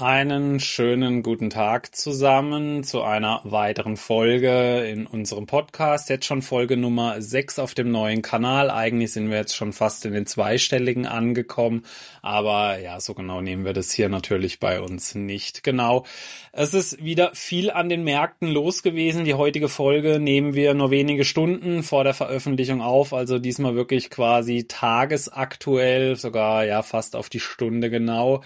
[0.00, 6.08] Einen schönen guten Tag zusammen zu einer weiteren Folge in unserem Podcast.
[6.08, 8.70] Jetzt schon Folge Nummer 6 auf dem neuen Kanal.
[8.70, 11.82] Eigentlich sind wir jetzt schon fast in den zweistelligen angekommen,
[12.22, 16.04] aber ja, so genau nehmen wir das hier natürlich bei uns nicht genau.
[16.52, 19.24] Es ist wieder viel an den Märkten los gewesen.
[19.24, 24.10] Die heutige Folge nehmen wir nur wenige Stunden vor der Veröffentlichung auf, also diesmal wirklich
[24.10, 28.44] quasi tagesaktuell, sogar ja fast auf die Stunde genau.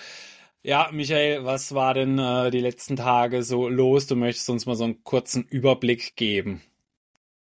[0.64, 4.06] Ja, Michael, was war denn äh, die letzten Tage so los?
[4.06, 6.62] Du möchtest uns mal so einen kurzen Überblick geben.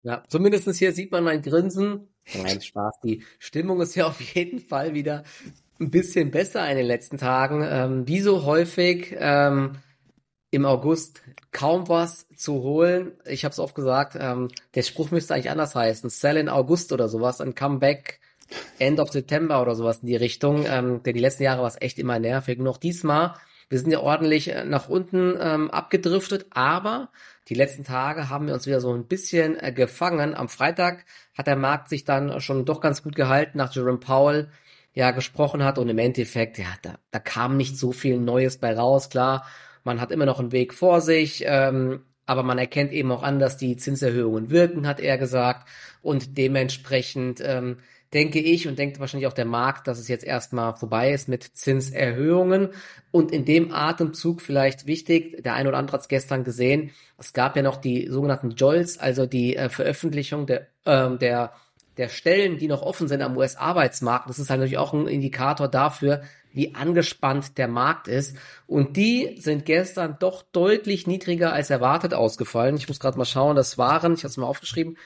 [0.01, 2.07] Ja, zumindestens hier sieht man mein Grinsen.
[2.33, 2.95] Nein, Spaß.
[3.03, 5.23] Die Stimmung ist ja auf jeden Fall wieder
[5.79, 7.63] ein bisschen besser in den letzten Tagen.
[7.63, 9.73] Ähm, wie so häufig ähm,
[10.49, 13.13] im August kaum was zu holen.
[13.25, 16.09] Ich habe es oft gesagt, ähm, der Spruch müsste eigentlich anders heißen.
[16.09, 18.19] Sell in August oder sowas, ein Comeback
[18.79, 20.65] End of September oder sowas in die Richtung.
[20.67, 22.59] Ähm, denn die letzten Jahre war es echt immer nervig.
[22.65, 23.33] Auch diesmal,
[23.69, 27.09] wir sind ja ordentlich äh, nach unten ähm, abgedriftet, aber
[27.47, 30.35] die letzten Tage haben wir uns wieder so ein bisschen äh, gefangen.
[30.35, 31.05] Am Freitag
[31.37, 34.49] hat der Markt sich dann schon doch ganz gut gehalten, nach Jerome Powell
[34.93, 38.75] ja gesprochen hat und im Endeffekt, ja, da, da kam nicht so viel Neues bei
[38.75, 39.09] raus.
[39.09, 39.45] Klar,
[39.83, 43.39] man hat immer noch einen Weg vor sich, ähm, aber man erkennt eben auch an,
[43.39, 45.67] dass die Zinserhöhungen wirken, hat er gesagt.
[46.01, 47.77] Und dementsprechend ähm,
[48.13, 51.43] denke ich und denkt wahrscheinlich auch der Markt, dass es jetzt erstmal vorbei ist mit
[51.43, 52.69] Zinserhöhungen.
[53.11, 57.33] Und in dem Atemzug vielleicht wichtig, der ein oder andere hat es gestern gesehen, es
[57.33, 61.53] gab ja noch die sogenannten JOLs, also die äh, Veröffentlichung der, äh, der,
[61.97, 64.29] der Stellen, die noch offen sind am US-Arbeitsmarkt.
[64.29, 66.21] Das ist halt natürlich auch ein Indikator dafür,
[66.53, 68.35] wie angespannt der Markt ist.
[68.67, 72.75] Und die sind gestern doch deutlich niedriger als erwartet ausgefallen.
[72.75, 74.97] Ich muss gerade mal schauen, das waren, ich habe es mal aufgeschrieben,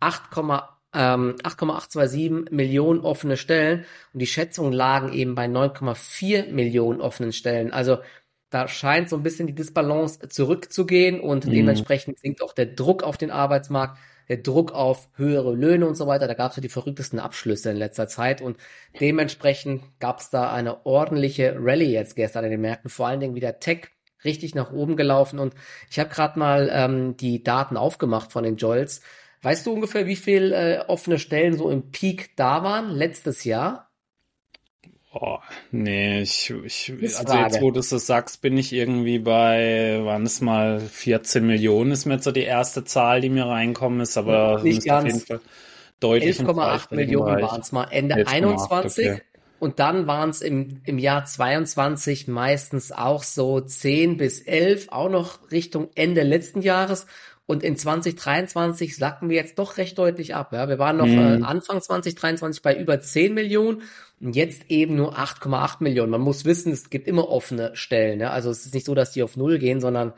[0.00, 7.32] 8,8 ähm, 8,827 Millionen offene Stellen und die Schätzungen lagen eben bei 9,4 Millionen offenen
[7.32, 7.72] Stellen.
[7.72, 7.98] Also
[8.50, 11.52] da scheint so ein bisschen die Disbalance zurückzugehen und mhm.
[11.52, 16.06] dementsprechend sinkt auch der Druck auf den Arbeitsmarkt, der Druck auf höhere Löhne und so
[16.06, 16.28] weiter.
[16.28, 18.58] Da gab es ja die verrücktesten Abschlüsse in letzter Zeit und
[19.00, 23.34] dementsprechend gab es da eine ordentliche Rallye jetzt gestern in den Märkten, vor allen Dingen
[23.34, 23.88] wieder Tech
[24.24, 25.54] richtig nach oben gelaufen und
[25.90, 29.00] ich habe gerade mal ähm, die Daten aufgemacht von den Joels.
[29.42, 33.88] Weißt du ungefähr, wie viel äh, offene Stellen so im Peak da waren letztes Jahr?
[35.14, 35.38] Oh,
[35.72, 40.40] nee, ich, ich also jetzt, wo du das sagst, bin ich irgendwie bei, waren es
[40.40, 44.62] mal 14 Millionen, ist mir jetzt so die erste Zahl, die mir reinkommen ist, aber
[44.62, 45.26] nicht ganz.
[46.00, 49.22] 11,8 Millionen waren es mal Ende 21 okay.
[49.60, 55.10] und dann waren es im, im Jahr 22 meistens auch so 10 bis 11, auch
[55.10, 57.06] noch Richtung Ende letzten Jahres
[57.52, 60.54] und in 2023 sacken wir jetzt doch recht deutlich ab.
[60.54, 60.70] Ja?
[60.70, 61.42] Wir waren noch mhm.
[61.42, 63.82] äh, Anfang 2023 bei über 10 Millionen
[64.22, 66.10] und jetzt eben nur 8,8 Millionen.
[66.10, 68.20] Man muss wissen, es gibt immer offene Stellen.
[68.20, 68.30] Ja?
[68.30, 70.14] Also es ist nicht so, dass die auf Null gehen, sondern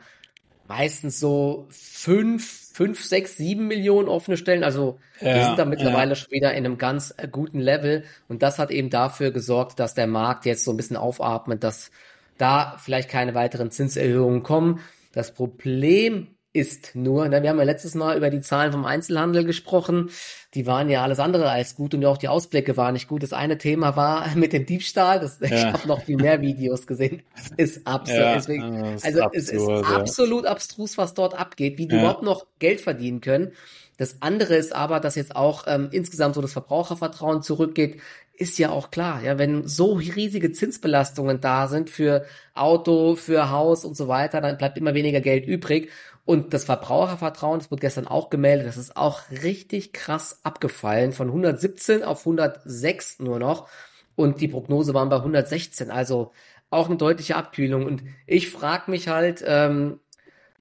[0.69, 4.63] meistens so 5, 5, 6, 7 Millionen offene Stellen.
[4.63, 6.15] Also ja, wir sind da mittlerweile ja.
[6.15, 8.05] schon wieder in einem ganz äh, guten Level.
[8.29, 11.91] Und das hat eben dafür gesorgt, dass der Markt jetzt so ein bisschen aufatmet, dass
[12.37, 14.79] da vielleicht keine weiteren Zinserhöhungen kommen.
[15.11, 19.43] Das Problem ist nur, ne, wir haben ja letztes Mal über die Zahlen vom Einzelhandel
[19.43, 20.09] gesprochen,
[20.53, 23.23] die waren ja alles andere als gut und auch die Ausblicke waren nicht gut.
[23.23, 25.47] Das eine Thema war mit dem Diebstahl, das, ja.
[25.47, 28.17] ich habe noch viel mehr Videos gesehen, das ist absurd.
[28.17, 32.23] Ja, Deswegen, ist also absurd, es ist absolut abstrus, was dort abgeht, wie die überhaupt
[32.23, 33.51] noch Geld verdienen können.
[33.97, 38.01] Das andere ist aber, dass jetzt auch ähm, insgesamt so das Verbrauchervertrauen zurückgeht,
[38.37, 39.21] ist ja auch klar.
[39.23, 44.57] Ja, wenn so riesige Zinsbelastungen da sind für Auto, für Haus und so weiter, dann
[44.57, 45.89] bleibt immer weniger Geld übrig.
[46.25, 51.13] Und das Verbrauchervertrauen, das wurde gestern auch gemeldet, das ist auch richtig krass abgefallen.
[51.13, 53.69] Von 117 auf 106 nur noch.
[54.15, 55.91] Und die Prognose waren bei 116.
[55.91, 56.31] Also
[56.71, 57.85] auch eine deutliche Abkühlung.
[57.85, 59.99] Und ich frage mich halt, ähm,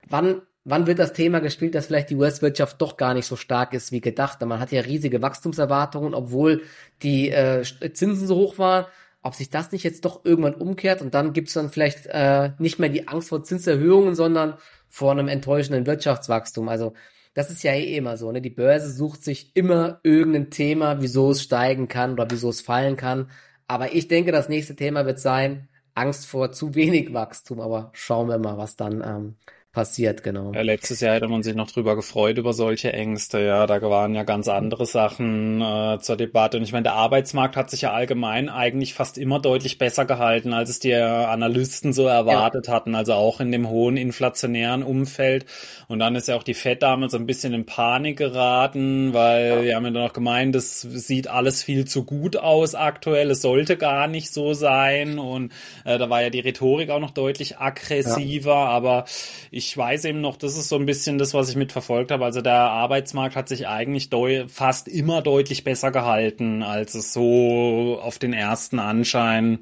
[0.06, 3.72] wann, wann wird das Thema gespielt, dass vielleicht die US-Wirtschaft doch gar nicht so stark
[3.72, 4.42] ist wie gedacht.
[4.42, 6.62] Man hat ja riesige Wachstumserwartungen, obwohl
[7.02, 7.62] die äh,
[7.94, 8.84] Zinsen so hoch waren
[9.24, 12.78] ob sich das nicht jetzt doch irgendwann umkehrt und dann gibt's dann vielleicht äh, nicht
[12.78, 14.58] mehr die Angst vor Zinserhöhungen, sondern
[14.94, 16.68] vor einem enttäuschenden Wirtschaftswachstum.
[16.68, 16.92] Also
[17.34, 18.30] das ist ja eh immer so.
[18.30, 18.40] Ne?
[18.40, 22.96] Die Börse sucht sich immer irgendein Thema, wieso es steigen kann oder wieso es fallen
[22.96, 23.28] kann.
[23.66, 27.60] Aber ich denke, das nächste Thema wird sein, Angst vor zu wenig Wachstum.
[27.60, 29.36] Aber schauen wir mal, was dann ähm,
[29.74, 30.52] passiert, genau.
[30.54, 33.40] Ja, letztes Jahr hätte man sich noch drüber gefreut über solche Ängste.
[33.40, 36.56] Ja, da waren ja ganz andere Sachen äh, zur Debatte.
[36.56, 40.52] Und ich meine, der Arbeitsmarkt hat sich ja allgemein eigentlich fast immer deutlich besser gehalten,
[40.52, 42.72] als es die Analysten so erwartet ja.
[42.72, 42.94] hatten.
[42.94, 45.44] Also auch in dem hohen inflationären Umfeld.
[45.88, 49.48] Und dann ist ja auch die Fed damals so ein bisschen in Panik geraten, weil
[49.48, 49.62] ja.
[49.62, 53.30] wir haben ja noch gemeint, das sieht alles viel zu gut aus aktuell.
[53.32, 55.18] Es sollte gar nicht so sein.
[55.18, 55.52] Und
[55.84, 58.50] äh, da war ja die Rhetorik auch noch deutlich aggressiver.
[58.50, 58.68] Ja.
[58.68, 59.04] Aber
[59.50, 62.24] ich ich weiß eben noch, das ist so ein bisschen das, was ich mitverfolgt habe.
[62.24, 64.10] Also der Arbeitsmarkt hat sich eigentlich
[64.48, 69.60] fast immer deutlich besser gehalten, als es so auf den ersten Anschein,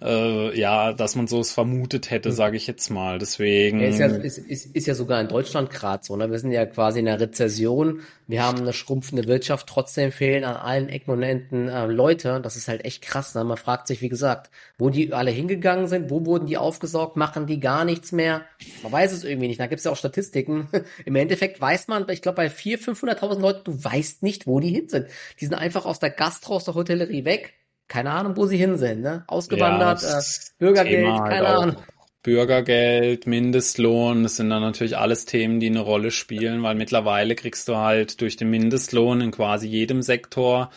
[0.00, 2.34] äh, ja, dass man so es vermutet hätte, mhm.
[2.34, 3.18] sage ich jetzt mal.
[3.18, 3.80] Deswegen.
[3.80, 6.16] Ja, ist, ja, ist, ist, ist ja sogar in Deutschland gerade so.
[6.16, 6.30] Ne?
[6.30, 8.02] Wir sind ja quasi in einer Rezession.
[8.28, 9.66] Wir haben eine schrumpfende Wirtschaft.
[9.66, 12.40] Trotzdem fehlen an allen Ecken und Enden äh, Leute.
[12.40, 13.34] Das ist halt echt krass.
[13.34, 13.42] Ne?
[13.42, 17.46] Man fragt sich, wie gesagt, wo die alle hingegangen sind, wo wurden die aufgesaugt, machen
[17.46, 18.42] die gar nichts mehr.
[18.84, 19.60] Man weiß es irgendwie nicht.
[19.60, 20.68] Da gibt es ja auch Statistiken.
[21.04, 24.70] Im Endeffekt weiß man, ich glaube, bei 400.000, 500.000 Leuten, du weißt nicht, wo die
[24.70, 25.06] hin sind.
[25.40, 27.54] Die sind einfach aus der Gastro, aus der Hotellerie weg.
[27.88, 29.02] Keine Ahnung, wo sie hin sind.
[29.02, 29.24] Ne?
[29.26, 30.22] Ausgewandert, ja, äh,
[30.58, 31.76] Bürgergeld, Thema keine halt Ahnung.
[32.22, 37.66] Bürgergeld, Mindestlohn, das sind dann natürlich alles Themen, die eine Rolle spielen, weil mittlerweile kriegst
[37.66, 40.70] du halt durch den Mindestlohn in quasi jedem Sektor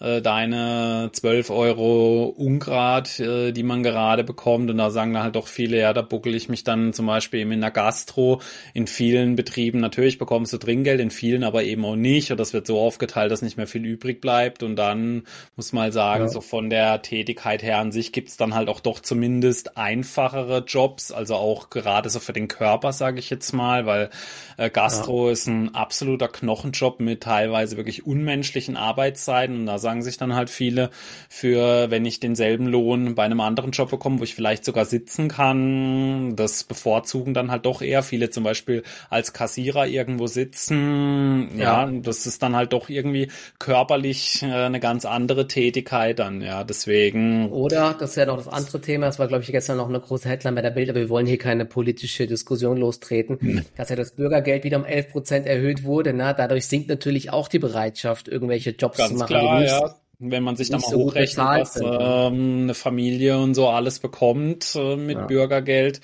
[0.00, 4.70] äh, deine 12 Euro Ungrad, äh, die man gerade bekommt.
[4.70, 7.40] Und da sagen dann halt doch viele, ja, da buckel ich mich dann zum Beispiel
[7.40, 8.40] eben in der Gastro.
[8.72, 12.30] In vielen Betrieben natürlich bekommst du Trinkgeld, in vielen aber eben auch nicht.
[12.30, 14.62] Und das wird so aufgeteilt, dass nicht mehr viel übrig bleibt.
[14.62, 15.24] Und dann
[15.56, 16.28] muss man halt sagen, ja.
[16.28, 21.12] so von der Tätigkeit her an sich gibt's dann halt auch doch zumindest einfachere Jobs,
[21.12, 24.08] also auch gerade so für den Körper, sage ich jetzt mal, weil
[24.56, 25.32] äh, Gastro ja.
[25.32, 29.56] ist ein absoluter Knochenjob mit teilweise wirklich unmenschlichen Arbeitszeiten.
[29.56, 30.90] Und da sagen sich dann halt viele,
[31.28, 35.28] für wenn ich denselben Lohn bei einem anderen Job bekomme, wo ich vielleicht sogar sitzen
[35.28, 41.50] kann, das bevorzugen dann halt doch eher viele zum Beispiel als Kassierer irgendwo sitzen.
[41.56, 46.40] Ja, ja das ist dann halt doch irgendwie körperlich äh, eine ganz andere Tätigkeit dann,
[46.42, 47.50] ja, deswegen.
[47.50, 50.00] Oder, das ist ja noch das andere Thema, das war glaube ich gestern noch eine
[50.00, 53.64] große Headline bei der Bild, aber wir wollen hier keine politische Diskussion lostreten, hm.
[53.76, 57.48] dass ja das Bürgergeld wieder um 11 Prozent erhöht wurde, na, dadurch sinkt natürlich auch
[57.48, 59.79] die Bereitschaft, irgendwelche Jobs Ganz zu machen, klar, die nicht, ja
[60.20, 64.76] wenn man sich da mal so hochrechnet, was ähm, eine Familie und so alles bekommt
[64.76, 65.26] äh, mit ja.
[65.26, 66.00] Bürgergeld,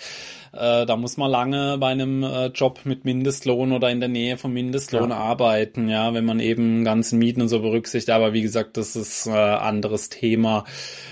[0.57, 4.39] äh, da muss man lange bei einem äh, Job mit Mindestlohn oder in der Nähe
[4.39, 5.17] vom Mindestlohn ja.
[5.17, 8.11] arbeiten, ja, wenn man eben ganzen Mieten und so berücksichtigt.
[8.11, 10.65] Aber wie gesagt, das ist äh, anderes Thema.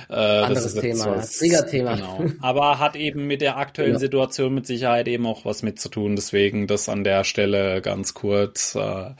[0.09, 1.97] Äh, anderes Thema, Triggerthema.
[1.97, 2.25] Genau.
[2.41, 3.99] Aber hat eben mit der aktuellen ja.
[3.99, 6.17] Situation mit Sicherheit eben auch was mit zu tun.
[6.17, 8.75] Deswegen das an der Stelle ganz kurz.
[8.75, 9.11] Äh,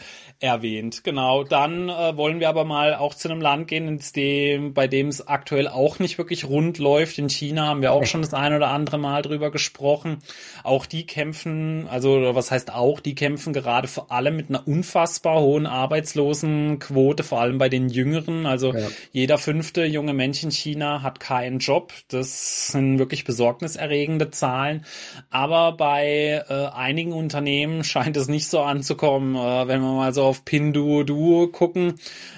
[0.41, 1.05] erwähnt.
[1.05, 1.45] Genau.
[1.45, 5.09] Dann äh, wollen wir aber mal auch zu einem Land gehen, ins dem, bei dem
[5.09, 7.19] es aktuell auch nicht wirklich rund läuft.
[7.19, 10.19] In China haben wir auch schon das ein oder andere Mal drüber gesprochen.
[10.63, 15.41] Auch die kämpfen, also was heißt auch, die kämpfen gerade vor allem mit einer unfassbar
[15.41, 18.47] hohen Arbeitslosenquote, vor allem bei den Jüngeren.
[18.47, 18.89] Also ja.
[19.13, 21.93] jeder fünfte junge Mensch in China hat keinen Job.
[22.09, 24.85] Das sind wirklich besorgniserregende Zahlen.
[25.31, 30.24] Aber bei äh, einigen Unternehmen scheint es nicht so anzukommen, äh, wenn man mal so
[30.25, 31.95] auf Pinduoduo gucken.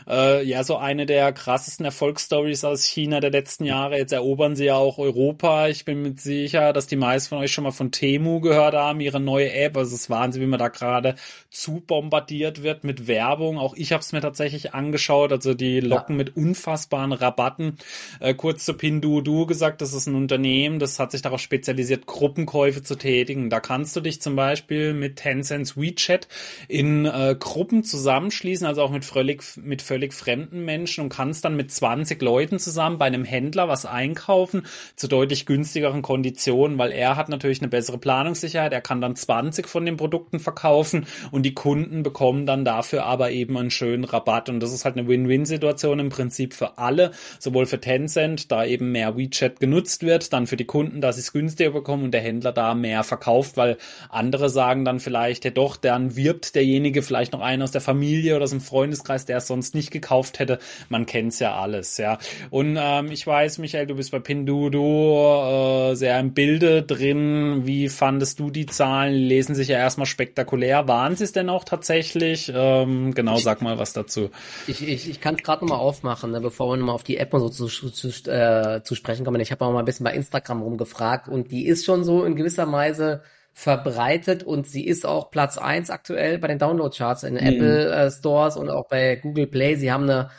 [0.08, 3.96] Äh, ja, so eine der krassesten Erfolgsstories aus China der letzten Jahre.
[3.96, 5.68] Jetzt erobern sie ja auch Europa.
[5.68, 9.00] Ich bin mir sicher, dass die meisten von euch schon mal von Temu gehört haben,
[9.00, 9.76] ihre neue App.
[9.76, 11.16] Also es ist Wahnsinn, wie man da gerade
[11.50, 13.58] zu bombardiert wird mit Werbung.
[13.58, 15.32] Auch ich habe es mir tatsächlich angeschaut.
[15.32, 16.24] Also die locken ja.
[16.24, 17.78] mit unfassbaren Rabatten.
[18.20, 22.82] Äh, kurz zu Pinduoduo gesagt, das ist ein Unternehmen, das hat sich darauf spezialisiert, Gruppenkäufe
[22.82, 23.50] zu tätigen.
[23.50, 26.28] Da kannst du dich zum Beispiel mit Tencent's WeChat
[26.68, 31.44] in äh, Gruppen Gruppen zusammenschließen, also auch mit völlig, mit völlig fremden Menschen und kannst
[31.44, 34.62] dann mit 20 Leuten zusammen bei einem Händler was einkaufen
[34.94, 38.72] zu deutlich günstigeren Konditionen, weil er hat natürlich eine bessere Planungssicherheit.
[38.72, 43.30] Er kann dann 20 von den Produkten verkaufen und die Kunden bekommen dann dafür aber
[43.30, 44.48] eben einen schönen Rabatt.
[44.48, 48.92] Und das ist halt eine Win-Win-Situation im Prinzip für alle, sowohl für Tencent, da eben
[48.92, 52.22] mehr WeChat genutzt wird, dann für die Kunden, dass sie es günstiger bekommen und der
[52.22, 53.76] Händler da mehr verkauft, weil
[54.08, 58.36] andere sagen dann vielleicht, ja doch, dann wirbt derjenige vielleicht noch einer aus der Familie
[58.36, 60.60] oder aus dem Freundeskreis, der es sonst nicht gekauft hätte.
[60.88, 62.18] Man kennt's ja alles, ja.
[62.50, 67.62] Und ähm, ich weiß, Michael, du bist bei Pinduoduo äh, sehr im Bilde drin.
[67.64, 69.14] Wie fandest du die Zahlen?
[69.14, 70.86] Die lesen sich ja erstmal spektakulär.
[70.86, 72.52] Waren sie es denn auch tatsächlich?
[72.54, 74.30] Ähm, genau, sag mal was dazu.
[74.68, 77.34] Ich, ich, ich kann es gerade nochmal aufmachen, ne, bevor wir nochmal auf die App
[77.34, 79.40] und so zu, zu, äh, zu sprechen kommen.
[79.40, 82.36] Ich habe auch mal ein bisschen bei Instagram rumgefragt und die ist schon so in
[82.36, 83.22] gewisser Weise
[83.58, 87.40] verbreitet und sie ist auch Platz eins aktuell bei den Download-Charts in mhm.
[87.40, 89.76] Apple äh, Stores und auch bei Google Play.
[89.76, 90.30] Sie haben eine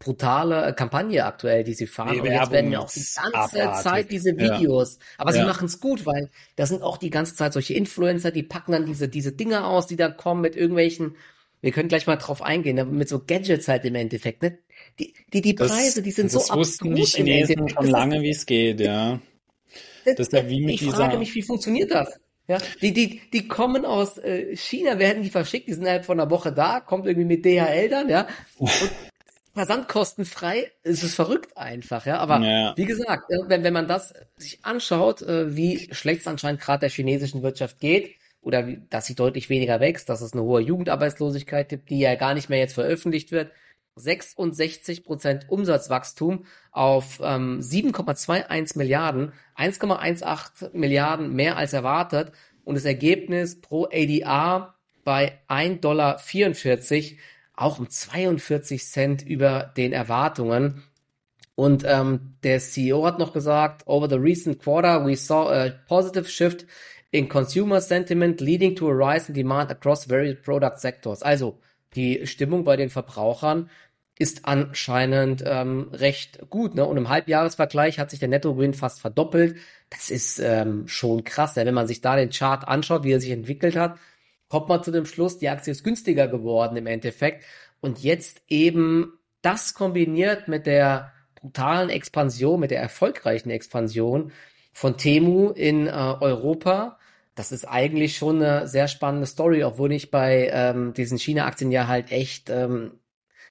[0.00, 2.14] brutale Kampagne aktuell, die sie fahren.
[2.14, 3.82] Die und jetzt werden ja auch die ganze abartig.
[3.84, 4.96] Zeit diese Videos.
[4.96, 5.04] Ja.
[5.18, 5.46] Aber sie ja.
[5.46, 8.86] machen es gut, weil da sind auch die ganze Zeit solche Influencer, die packen dann
[8.86, 11.14] diese, diese Dinge aus, die da kommen mit irgendwelchen,
[11.60, 14.58] wir können gleich mal drauf eingehen, ne, mit so Gadgets halt im Endeffekt, ne?
[14.98, 18.30] Die, die, die Preise, das, die sind das so wussten die Chinesen schon lange, wie
[18.30, 19.20] es geht, ja.
[20.04, 20.96] Das, das ist ja wie mit ich dieser...
[20.96, 22.18] frage mich, wie funktioniert das?
[22.46, 26.20] Ja, die, die, die kommen aus äh, China, werden die verschickt, die sind innerhalb von
[26.20, 28.26] einer Woche da, kommt irgendwie mit DHL dann, ja.
[28.58, 28.70] Und
[29.54, 32.18] versandkostenfrei, ist es verrückt einfach, ja.
[32.18, 32.74] Aber ja.
[32.76, 36.90] wie gesagt, wenn, wenn man das sich anschaut, äh, wie schlecht es anscheinend gerade der
[36.90, 41.68] chinesischen Wirtschaft geht, oder wie, dass sie deutlich weniger wächst, dass es eine hohe Jugendarbeitslosigkeit
[41.68, 43.50] gibt, die ja gar nicht mehr jetzt veröffentlicht wird,
[43.96, 52.32] 66 Prozent Umsatzwachstum auf ähm, 7,21 Milliarden, 1,18 Milliarden mehr als erwartet
[52.64, 54.74] und das Ergebnis pro ADR
[55.04, 56.20] bei 1,44 Dollar,
[57.56, 60.82] auch um 42 Cent über den Erwartungen.
[61.54, 66.28] Und ähm, der CEO hat noch gesagt, over the recent quarter we saw a positive
[66.28, 66.66] shift
[67.12, 71.22] in consumer sentiment leading to a rise in demand across various product sectors.
[71.22, 71.60] Also
[71.94, 73.70] die Stimmung bei den Verbrauchern
[74.18, 76.74] ist anscheinend ähm, recht gut.
[76.74, 76.84] Ne?
[76.84, 79.56] Und im Halbjahresvergleich hat sich der Nettogewinn fast verdoppelt.
[79.90, 81.56] Das ist ähm, schon krass.
[81.56, 81.66] Ja?
[81.66, 83.98] Wenn man sich da den Chart anschaut, wie er sich entwickelt hat,
[84.48, 87.44] kommt man zu dem Schluss, die Aktie ist günstiger geworden im Endeffekt.
[87.80, 94.32] Und jetzt eben das kombiniert mit der brutalen Expansion, mit der erfolgreichen Expansion
[94.72, 96.98] von Temu in äh, Europa,
[97.34, 101.88] das ist eigentlich schon eine sehr spannende Story, obwohl ich bei ähm, diesen China-Aktien ja
[101.88, 102.92] halt echt ähm,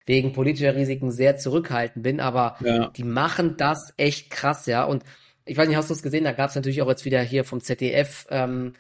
[0.06, 2.90] wegen politischer Risiken sehr zurückhaltend bin, aber ja.
[2.90, 4.84] die machen das echt krass, ja.
[4.84, 5.04] Und
[5.46, 6.24] ich weiß nicht, hast du es gesehen?
[6.24, 8.74] Da gab es natürlich auch jetzt wieder hier vom ZDF ähm,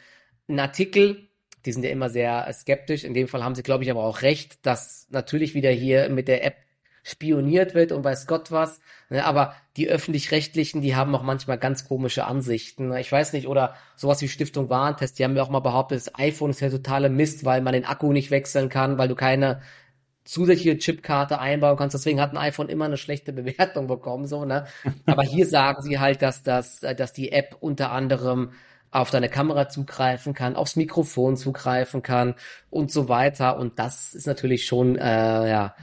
[0.47, 1.27] einen Artikel.
[1.65, 3.03] Die sind ja immer sehr skeptisch.
[3.03, 6.27] In dem Fall haben sie, glaube ich, aber auch recht, dass natürlich wieder hier mit
[6.27, 6.55] der App
[7.03, 8.79] spioniert wird und weiß Gott was.
[9.09, 12.89] Ne, aber die öffentlich-rechtlichen, die haben auch manchmal ganz komische Ansichten.
[12.89, 13.01] Ne.
[13.01, 16.15] Ich weiß nicht, oder sowas wie Stiftung Warentest, die haben mir auch mal behauptet, das
[16.15, 19.61] iPhone ist ja totale Mist, weil man den Akku nicht wechseln kann, weil du keine
[20.23, 21.93] zusätzliche Chipkarte einbauen kannst.
[21.93, 24.65] Deswegen hat ein iPhone immer eine schlechte Bewertung bekommen, so, ne?
[25.05, 28.51] Aber hier sagen sie halt, dass das, dass die App unter anderem
[28.91, 32.35] auf deine Kamera zugreifen kann, aufs Mikrofon zugreifen kann
[32.73, 33.57] und so weiter.
[33.57, 35.75] Und das ist natürlich schon, äh, ja,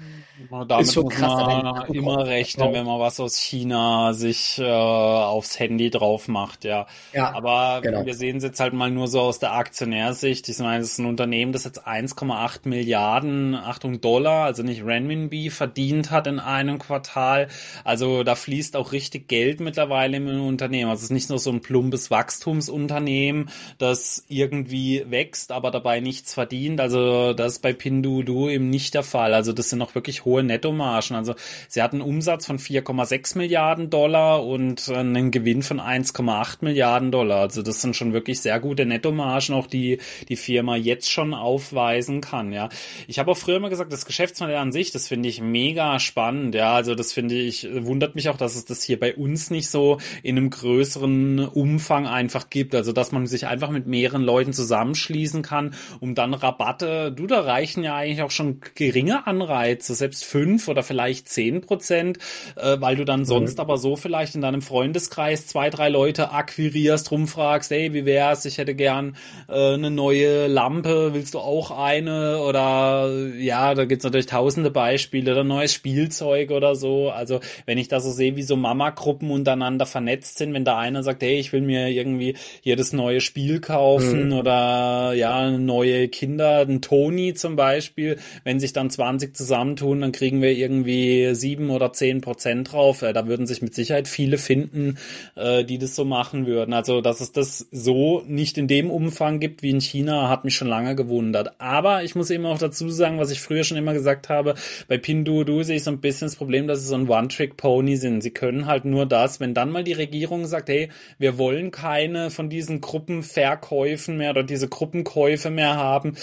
[0.50, 5.58] damit ist schon krass, man immer rechnen, wenn man was aus China sich äh, aufs
[5.58, 6.86] Handy drauf macht, ja.
[7.12, 8.06] ja Aber genau.
[8.06, 10.48] wir sehen es jetzt halt mal nur so aus der Aktionärsicht.
[10.48, 15.50] Ich meine, es ist ein Unternehmen, das jetzt 1,8 Milliarden, Achtung, Dollar, also nicht Renminbi,
[15.50, 17.48] verdient hat in einem Quartal.
[17.84, 20.90] Also da fließt auch richtig Geld mittlerweile im Unternehmen.
[20.90, 26.34] Also es ist nicht nur so ein plumpes Wachstumsunternehmen, das irgendwie wächst, aber dabei nichts
[26.34, 26.79] verdient.
[26.80, 29.34] Also das ist bei Pinduoduo eben nicht der Fall.
[29.34, 31.16] Also das sind noch wirklich hohe Nettomargen.
[31.16, 31.34] Also
[31.68, 37.40] sie hatten einen Umsatz von 4,6 Milliarden Dollar und einen Gewinn von 1,8 Milliarden Dollar.
[37.40, 42.20] Also das sind schon wirklich sehr gute Nettomargen, auch die die Firma jetzt schon aufweisen
[42.20, 42.52] kann.
[42.52, 42.68] Ja,
[43.06, 46.54] ich habe auch früher immer gesagt, das Geschäftsmodell an sich, das finde ich mega spannend.
[46.54, 49.68] Ja, also das finde ich wundert mich auch, dass es das hier bei uns nicht
[49.68, 52.74] so in einem größeren Umfang einfach gibt.
[52.74, 56.34] Also dass man sich einfach mit mehreren Leuten zusammenschließen kann, um dann
[56.70, 57.12] Rabatte.
[57.12, 62.18] Du, da reichen ja eigentlich auch schon geringe Anreize, selbst fünf oder vielleicht zehn Prozent,
[62.56, 63.60] äh, weil du dann sonst mhm.
[63.60, 68.58] aber so vielleicht in deinem Freundeskreis zwei, drei Leute akquirierst, rumfragst, hey, wie wär's, ich
[68.58, 69.16] hätte gern
[69.48, 72.40] äh, eine neue Lampe, willst du auch eine?
[72.40, 77.10] Oder ja, da gibt's natürlich tausende Beispiele oder neues Spielzeug oder so.
[77.10, 81.02] Also wenn ich da so sehe, wie so Mama-Gruppen untereinander vernetzt sind, wenn da einer
[81.02, 84.32] sagt, hey, ich will mir irgendwie das neue Spiel kaufen mhm.
[84.32, 90.18] oder ja, neue Kinder, ein Toni zum Beispiel, wenn sich dann 20 zusammentun, dann dann
[90.18, 93.02] kriegen wir irgendwie sieben oder zehn Prozent drauf.
[93.02, 94.98] Äh, da würden sich mit Sicherheit viele finden,
[95.36, 96.72] äh, die das so machen würden.
[96.72, 100.56] Also, dass es das so nicht in dem Umfang gibt wie in China, hat mich
[100.56, 101.60] schon lange gewundert.
[101.60, 104.54] Aber ich muss eben auch dazu sagen, was ich früher schon immer gesagt habe,
[104.88, 108.22] bei Pinduoduo sehe ich so ein bisschen das Problem, dass sie so ein One-Trick-Pony sind.
[108.22, 110.88] Sie können halt nur das, wenn dann mal die Regierung sagt, hey,
[111.18, 116.16] wir wollen keine von diesen Gruppenverkäufen mehr oder diese Gruppenkäufe mehr haben,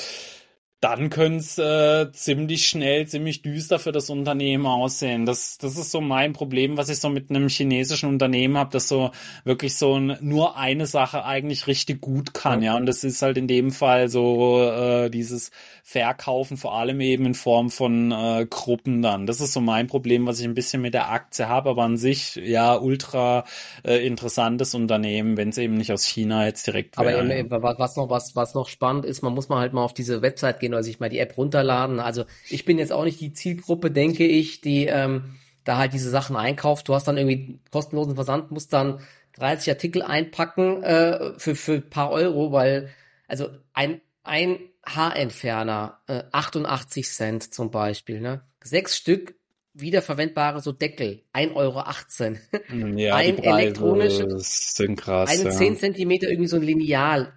[0.80, 5.26] dann könnte es äh, ziemlich schnell, ziemlich düster für das Unternehmen aussehen.
[5.26, 8.88] Das, das ist so mein Problem, was ich so mit einem chinesischen Unternehmen habe, das
[8.88, 9.10] so
[9.44, 12.78] wirklich so ein, nur eine Sache eigentlich richtig gut kann, ja.
[12.78, 15.50] Und das ist halt in dem Fall so äh, dieses
[15.84, 19.26] Verkaufen, vor allem eben in Form von äh, Gruppen dann.
[19.26, 21.98] Das ist so mein Problem, was ich ein bisschen mit der Aktie habe, aber an
[21.98, 23.46] sich ja ultra
[23.84, 27.20] äh, interessantes Unternehmen, wenn es eben nicht aus China jetzt direkt wäre.
[27.20, 29.94] Aber eben, was noch was was noch spannend ist, man muss mal halt mal auf
[29.94, 32.00] diese Website gehen oder sich mal die App runterladen.
[32.00, 36.10] Also ich bin jetzt auch nicht die Zielgruppe, denke ich, die ähm, da halt diese
[36.10, 36.88] Sachen einkauft.
[36.88, 39.00] Du hast dann irgendwie kostenlosen Versand, musst dann
[39.34, 42.90] 30 Artikel einpacken äh, für, für ein paar Euro, weil,
[43.28, 48.42] also ein, ein Haarentferner, äh, 88 Cent zum Beispiel, ne?
[48.64, 49.36] Sechs Stück
[49.74, 52.98] wiederverwendbare so Deckel, 1,18 Euro.
[52.98, 55.52] Ja, ein elektronisches, sind krass, einen ja.
[55.52, 57.34] 10 Zentimeter irgendwie so ein Lineal,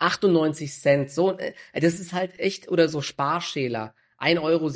[0.00, 4.68] 98 Cent, so, äh, das ist halt echt, oder so Sparschäler, 1,47 Euro,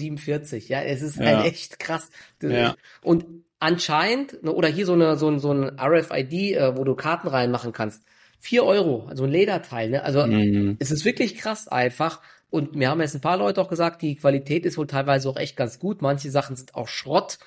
[0.68, 1.26] ja, es ist ja.
[1.26, 2.10] halt echt krass.
[2.42, 2.76] Ja.
[3.02, 3.26] Und
[3.58, 7.28] anscheinend, ne, oder hier so eine, so ein, so ein RFID, äh, wo du Karten
[7.28, 8.04] reinmachen kannst,
[8.40, 10.76] 4 Euro, also ein Lederteil, ne, also mhm.
[10.78, 12.20] es ist wirklich krass einfach.
[12.50, 15.36] Und mir haben jetzt ein paar Leute auch gesagt, die Qualität ist wohl teilweise auch
[15.36, 16.02] echt ganz gut.
[16.02, 17.40] Manche Sachen sind auch Schrott.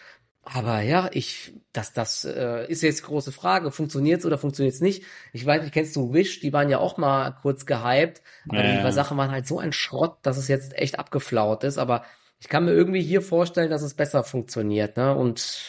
[0.54, 3.72] Aber ja, ich, das, das äh, ist jetzt große Frage.
[3.72, 5.04] Funktioniert's oder funktioniert's nicht?
[5.34, 6.40] Ich weiß nicht, kennst du Wish?
[6.40, 8.22] Die waren ja auch mal kurz gehypt.
[8.48, 8.86] Aber ja.
[8.86, 11.78] die Sachen waren halt so ein Schrott, dass es jetzt echt abgeflaut ist.
[11.78, 12.04] Aber
[12.40, 14.96] ich kann mir irgendwie hier vorstellen, dass es besser funktioniert.
[14.96, 15.14] Ne?
[15.14, 15.60] Und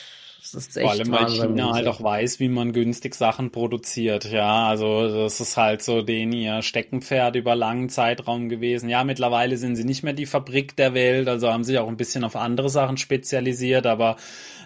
[0.53, 4.31] das ist echt Vor allem, weil China halt auch weiß, wie man günstig Sachen produziert.
[4.31, 8.89] Ja, also das ist halt so den ihr Steckenpferd über langen Zeitraum gewesen.
[8.89, 11.97] Ja, mittlerweile sind sie nicht mehr die Fabrik der Welt, also haben sich auch ein
[11.97, 14.17] bisschen auf andere Sachen spezialisiert, aber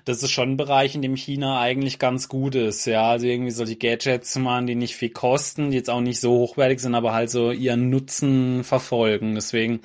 [0.05, 2.87] das ist schon ein Bereich, in dem China eigentlich ganz gut ist.
[2.87, 6.21] Ja, also irgendwie so die Gadgets machen, die nicht viel kosten, die jetzt auch nicht
[6.21, 9.35] so hochwertig sind, aber halt so ihren Nutzen verfolgen.
[9.35, 9.81] Deswegen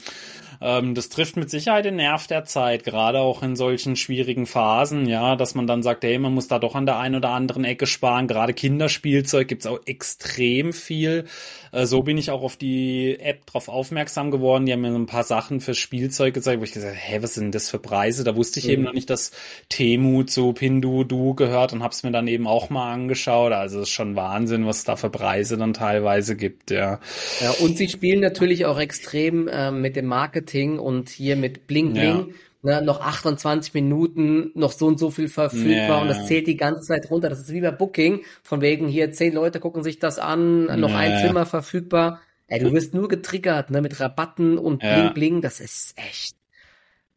[0.59, 5.07] ähm, das trifft mit Sicherheit den Nerv der Zeit, gerade auch in solchen schwierigen Phasen,
[5.07, 7.63] ja, dass man dann sagt, hey, man muss da doch an der einen oder anderen
[7.63, 8.27] Ecke sparen.
[8.27, 11.25] Gerade Kinderspielzeug gibt's auch extrem viel.
[11.72, 14.65] Äh, so bin ich auch auf die App drauf aufmerksam geworden.
[14.65, 17.20] Die haben mir so ein paar Sachen fürs Spielzeug gezeigt, wo ich gesagt habe, hä,
[17.22, 18.24] was sind das für Preise?
[18.24, 18.72] Da wusste ich mhm.
[18.72, 19.32] eben noch nicht, dass
[19.70, 23.53] Temu zu Pinduoduo gehört und hab's mir dann eben auch mal angeschaut.
[23.53, 27.00] Also es ist schon Wahnsinn, was es da für Preise dann teilweise gibt, ja.
[27.41, 31.94] Ja, und sie spielen natürlich auch extrem äh, mit dem Marketing und hier mit Bling
[31.94, 31.96] Bling.
[32.03, 32.25] Ja
[32.61, 36.01] ne, noch 28 Minuten, noch so und so viel verfügbar ja.
[36.01, 37.29] und das zählt die ganze Zeit runter.
[37.29, 40.91] Das ist wie bei Booking, von wegen hier zehn Leute gucken sich das an, noch
[40.91, 40.97] ja.
[40.97, 42.21] ein Zimmer verfügbar.
[42.47, 44.93] Ey, du wirst nur getriggert, ne, mit Rabatten und ja.
[44.93, 46.35] Bling Bling, das ist echt.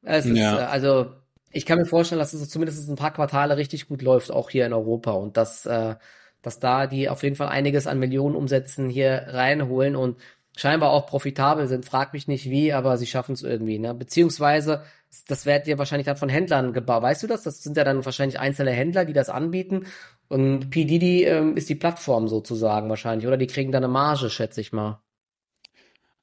[0.03, 0.59] Es ist, ja.
[0.59, 1.13] Äh, also,
[1.53, 4.67] ich kann mir vorstellen, dass es zumindest ein paar Quartale richtig gut läuft, auch hier
[4.67, 5.95] in Europa und dass, äh,
[6.43, 10.17] dass da die auf jeden Fall einiges an Millionen Umsätzen hier reinholen und
[10.57, 11.85] scheinbar auch profitabel sind.
[11.85, 13.79] Frag mich nicht wie, aber sie schaffen es irgendwie.
[13.79, 13.95] Ne?
[13.95, 14.83] Beziehungsweise,
[15.27, 17.03] das wird ja wahrscheinlich dann von Händlern gebaut.
[17.03, 17.43] Weißt du das?
[17.43, 19.87] Das sind ja dann wahrscheinlich einzelne Händler, die das anbieten.
[20.29, 20.85] Und P.
[20.85, 23.27] Diddy ähm, ist die Plattform sozusagen wahrscheinlich.
[23.27, 25.03] Oder die kriegen dann eine Marge, schätze ich mal.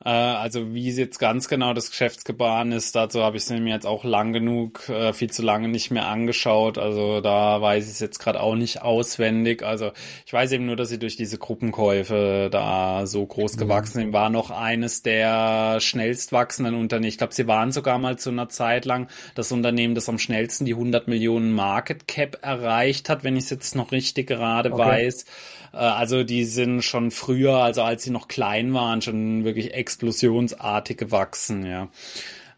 [0.03, 3.87] Äh, also wie jetzt ganz genau das Geschäftsgebaren ist, dazu habe ich es mir jetzt
[3.87, 6.77] auch lang genug, äh, viel zu lange nicht mehr angeschaut.
[6.77, 9.63] Also da weiß ich es jetzt gerade auch nicht auswendig.
[9.63, 9.91] Also
[10.25, 13.59] ich weiß eben nur, dass sie durch diese Gruppenkäufe da so groß mhm.
[13.59, 14.13] gewachsen sind.
[14.13, 17.09] War noch eines der schnellst wachsenden Unternehmen.
[17.09, 20.65] Ich glaube, sie waren sogar mal zu einer Zeit lang das Unternehmen, das am schnellsten
[20.65, 24.83] die 100 Millionen Market Cap erreicht hat, wenn ich es jetzt noch richtig gerade okay.
[24.83, 25.25] weiß.
[25.73, 30.97] Äh, also die sind schon früher, also als sie noch klein waren, schon wirklich explosionsartig
[30.97, 31.89] gewachsen, ja.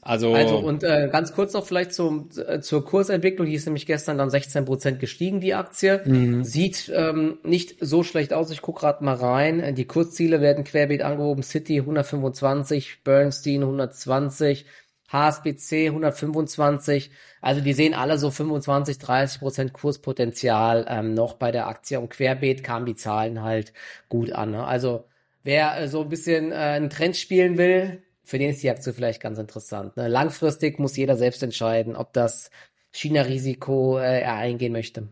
[0.02, 3.86] Also, also und äh, ganz kurz noch vielleicht zum, äh, zur Kursentwicklung, die ist nämlich
[3.86, 6.02] gestern dann 16 Prozent gestiegen, die Aktie.
[6.06, 6.43] Mhm.
[6.45, 9.76] Sieht ähm, nicht so schlecht aus, ich gucke gerade mal rein.
[9.76, 14.65] Die Kursziele werden querbeet angehoben, City 125, Bernstein 120,
[15.12, 17.12] HSBC 125.
[17.41, 22.10] Also die sehen alle so 25, 30 Prozent Kurspotenzial ähm, noch bei der Aktie und
[22.10, 23.74] querbeet kamen die Zahlen halt
[24.08, 24.52] gut an.
[24.52, 24.65] Ne?
[24.65, 25.06] Also
[25.43, 28.93] wer äh, so ein bisschen äh, einen Trend spielen will, für den ist die Aktie
[28.93, 29.98] vielleicht ganz interessant.
[29.98, 30.08] Ne?
[30.08, 32.52] Langfristig muss jeder selbst entscheiden, ob das
[32.91, 35.10] China-Risiko äh, er eingehen möchte.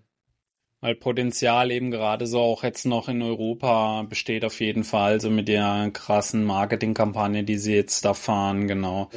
[0.88, 5.30] Weil Potenzial eben gerade so auch jetzt noch in Europa besteht auf jeden Fall, so
[5.30, 9.10] mit der krassen Marketingkampagne, die sie jetzt da fahren, genau.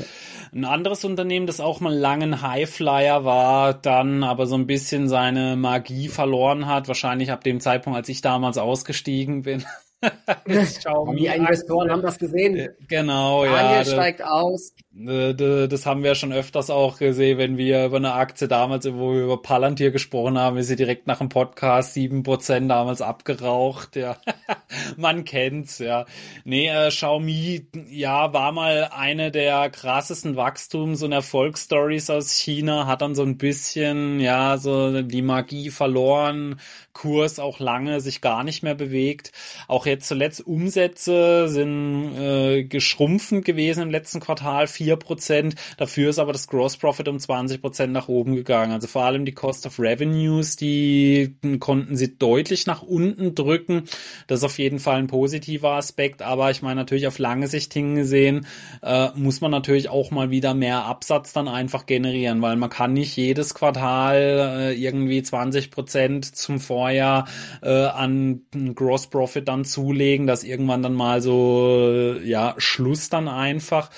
[0.52, 5.54] Ein anderes Unternehmen, das auch mal langen Highflyer war, dann aber so ein bisschen seine
[5.54, 9.64] Magie verloren hat, wahrscheinlich ab dem Zeitpunkt, als ich damals ausgestiegen bin.
[10.02, 12.56] Die Investoren haben das gesehen.
[12.56, 13.68] Äh, genau, Daniel ja.
[13.68, 14.72] Daniel steigt aus.
[14.92, 19.22] Das haben wir schon öfters auch gesehen, wenn wir über eine Aktie damals, wo wir
[19.22, 24.16] über Palantir gesprochen haben, ist sie direkt nach dem Podcast sieben Prozent damals abgeraucht, ja.
[24.96, 26.06] Man kennt's, ja.
[26.44, 33.02] Nee, äh, Xiaomi, ja, war mal eine der krassesten Wachstums- und Erfolgsstories aus China, hat
[33.02, 36.58] dann so ein bisschen, ja, so die Magie verloren,
[36.92, 39.32] Kurs auch lange sich gar nicht mehr bewegt.
[39.68, 45.54] Auch jetzt zuletzt Umsätze sind äh, geschrumpfend gewesen im letzten Quartal, vier Prozent.
[45.76, 48.72] Dafür ist aber das Gross Profit um 20 Prozent nach oben gegangen.
[48.72, 53.84] Also vor allem die Cost of Revenues, die konnten sie deutlich nach unten drücken.
[54.26, 56.22] Das ist auf jeden Fall ein positiver Aspekt.
[56.22, 58.46] Aber ich meine natürlich auf lange Sicht hingesehen,
[58.82, 62.92] äh, muss man natürlich auch mal wieder mehr Absatz dann einfach generieren, weil man kann
[62.92, 67.26] nicht jedes Quartal äh, irgendwie 20 Prozent zum Vorjahr
[67.62, 68.42] äh, an
[68.74, 73.90] Gross Profit dann zulegen, dass irgendwann dann mal so, ja, Schluss dann einfach.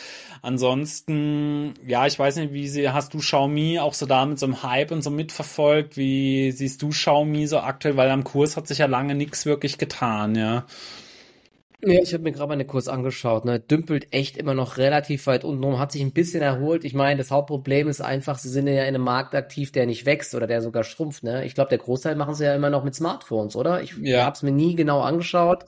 [0.44, 4.46] Ansonsten, ja, ich weiß nicht, wie sie, hast du Xiaomi auch so da mit so
[4.46, 5.96] einem Hype und so mitverfolgt?
[5.96, 7.96] Wie siehst du Xiaomi so aktuell?
[7.96, 10.64] Weil am Kurs hat sich ja lange nichts wirklich getan, ja.
[11.84, 15.26] Ja, ich habe mir gerade mal den Kurs angeschaut, ne, dümpelt echt immer noch relativ
[15.26, 16.84] weit unten rum, hat sich ein bisschen erholt.
[16.84, 20.06] Ich meine, das Hauptproblem ist einfach, sie sind ja in einem Markt aktiv, der nicht
[20.06, 21.44] wächst oder der sogar schrumpft, ne?
[21.44, 23.82] Ich glaube, der Großteil machen sie ja immer noch mit Smartphones, oder?
[23.82, 24.24] Ich ja.
[24.24, 25.64] habe es mir nie genau angeschaut.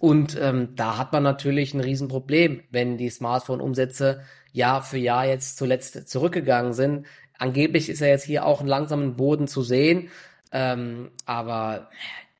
[0.00, 5.58] Und ähm, da hat man natürlich ein Riesenproblem, wenn die Smartphone-Umsätze Jahr für Jahr jetzt
[5.58, 7.06] zuletzt zurückgegangen sind.
[7.38, 10.08] Angeblich ist ja jetzt hier auch ein langsamen Boden zu sehen.
[10.50, 11.88] Ähm, aber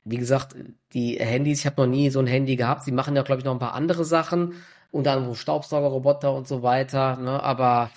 [0.04, 0.56] wie gesagt,
[0.92, 2.84] die Handys, ich habe noch nie so ein Handy gehabt.
[2.84, 4.54] Sie machen ja, glaube ich, noch ein paar andere Sachen,
[4.90, 7.16] unter anderem Staubsaugerroboter und so weiter.
[7.16, 7.42] Ne?
[7.42, 7.90] Aber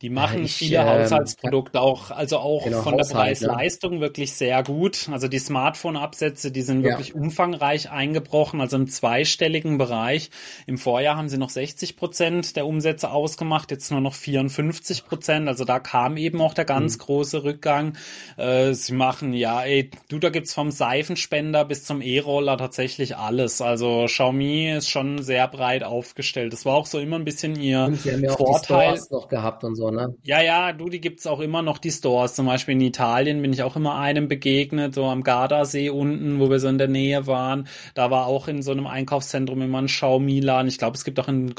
[0.00, 4.00] die machen ich, viele äh, Haushaltsprodukte auch, also auch genau, von Haushalt, der Preis-Leistung ja.
[4.00, 5.08] wirklich sehr gut.
[5.10, 7.14] Also die Smartphone-Absätze, die sind wirklich ja.
[7.16, 10.30] umfangreich eingebrochen, also im zweistelligen Bereich.
[10.68, 15.48] Im Vorjahr haben sie noch 60 Prozent der Umsätze ausgemacht, jetzt nur noch 54 Prozent.
[15.48, 17.00] Also da kam eben auch der ganz mhm.
[17.00, 17.96] große Rückgang.
[18.36, 23.60] Äh, sie machen, ja, ey, du, da gibt's vom Seifenspender bis zum E-Roller tatsächlich alles.
[23.60, 26.52] Also Xiaomi ist schon sehr breit aufgestellt.
[26.52, 29.00] Das war auch so immer ein bisschen ihr ja Vorteil.
[29.10, 30.14] Noch gehabt und so ne?
[30.22, 32.34] Ja, ja, du, die gibt's auch immer noch, die Stores.
[32.34, 36.50] Zum Beispiel in Italien bin ich auch immer einem begegnet, so am Gardasee unten, wo
[36.50, 37.68] wir so in der Nähe waren.
[37.94, 40.68] Da war auch in so einem Einkaufszentrum immer ein Xiaomi-Laden.
[40.68, 41.54] Ich glaube, es gibt auch in,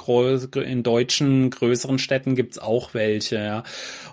[0.56, 3.64] in deutschen, größeren Städten gibt's auch welche, ja.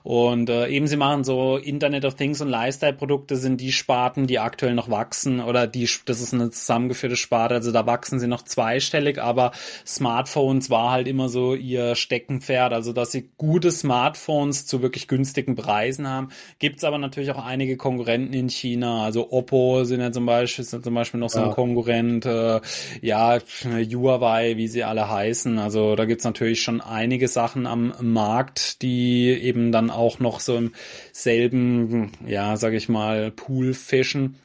[0.02, 4.38] Und äh, eben sie machen so Internet of Things und Lifestyle-Produkte sind die Sparten, die
[4.38, 8.42] aktuell noch wachsen oder die, das ist eine zusammengeführte Sparte, also da wachsen sie noch
[8.42, 9.50] zweistellig, aber
[9.85, 15.09] Smartphones war halt immer so ihr Steckenpferd, also dass sie gute Smartphones Smartphones zu wirklich
[15.09, 16.29] günstigen Preisen haben.
[16.59, 19.05] Gibt es aber natürlich auch einige Konkurrenten in China.
[19.05, 22.25] Also Oppo sind ja zum Beispiel, sind zum Beispiel noch so ein Konkurrent.
[22.25, 22.61] Äh,
[23.01, 25.59] ja, Huawei, wie sie alle heißen.
[25.59, 30.40] Also da gibt es natürlich schon einige Sachen am Markt, die eben dann auch noch
[30.40, 30.73] so im
[31.12, 34.37] selben, ja, sag ich mal, Pool fischen.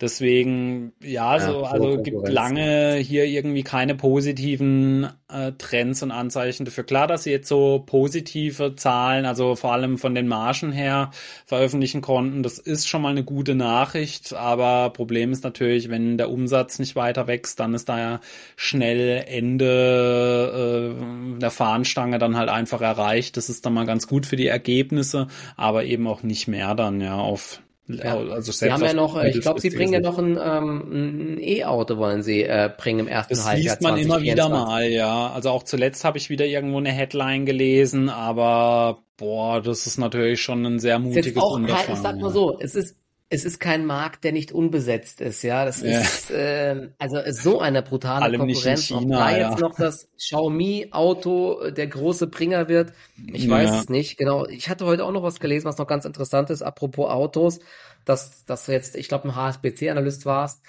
[0.00, 6.64] Deswegen, ja, so, ja, also gibt lange hier irgendwie keine positiven äh, Trends und Anzeichen
[6.64, 6.84] dafür.
[6.84, 11.10] Klar, dass sie jetzt so positive Zahlen, also vor allem von den Margen her
[11.44, 16.30] veröffentlichen konnten, das ist schon mal eine gute Nachricht, aber Problem ist natürlich, wenn der
[16.30, 18.20] Umsatz nicht weiter wächst, dann ist da ja
[18.56, 23.36] schnell Ende äh, der Fahnenstange dann halt einfach erreicht.
[23.36, 27.02] Das ist dann mal ganz gut für die Ergebnisse, aber eben auch nicht mehr dann
[27.02, 27.60] ja auf
[27.94, 28.16] ja.
[28.16, 31.96] Also sie haben ja noch, ich glaube, sie bringen ja noch ein, ähm, ein E-Auto,
[31.96, 33.76] wollen sie äh, bringen im ersten das Halbjahr.
[33.76, 35.30] Das liest man immer wieder mal, ja.
[35.32, 40.40] Also auch zuletzt habe ich wieder irgendwo eine Headline gelesen, aber boah, das ist natürlich
[40.40, 41.94] schon ein sehr mutiges Unterfangen.
[41.94, 42.96] Ich sag mal so, es ist
[43.32, 45.64] es ist kein Markt, der nicht unbesetzt ist, ja.
[45.64, 46.00] Das ja.
[46.00, 48.88] ist äh, also so eine brutale Allem Konkurrenz.
[48.88, 49.50] China, Ob da ja.
[49.50, 52.92] jetzt noch das Xiaomi-Auto der große Bringer wird,
[53.32, 53.50] ich ja.
[53.50, 54.18] weiß es nicht.
[54.18, 54.46] Genau.
[54.46, 57.60] Ich hatte heute auch noch was gelesen, was noch ganz interessant ist, apropos Autos,
[58.04, 60.60] dass dass jetzt, ich glaube, ein HSBC-Analyst warst,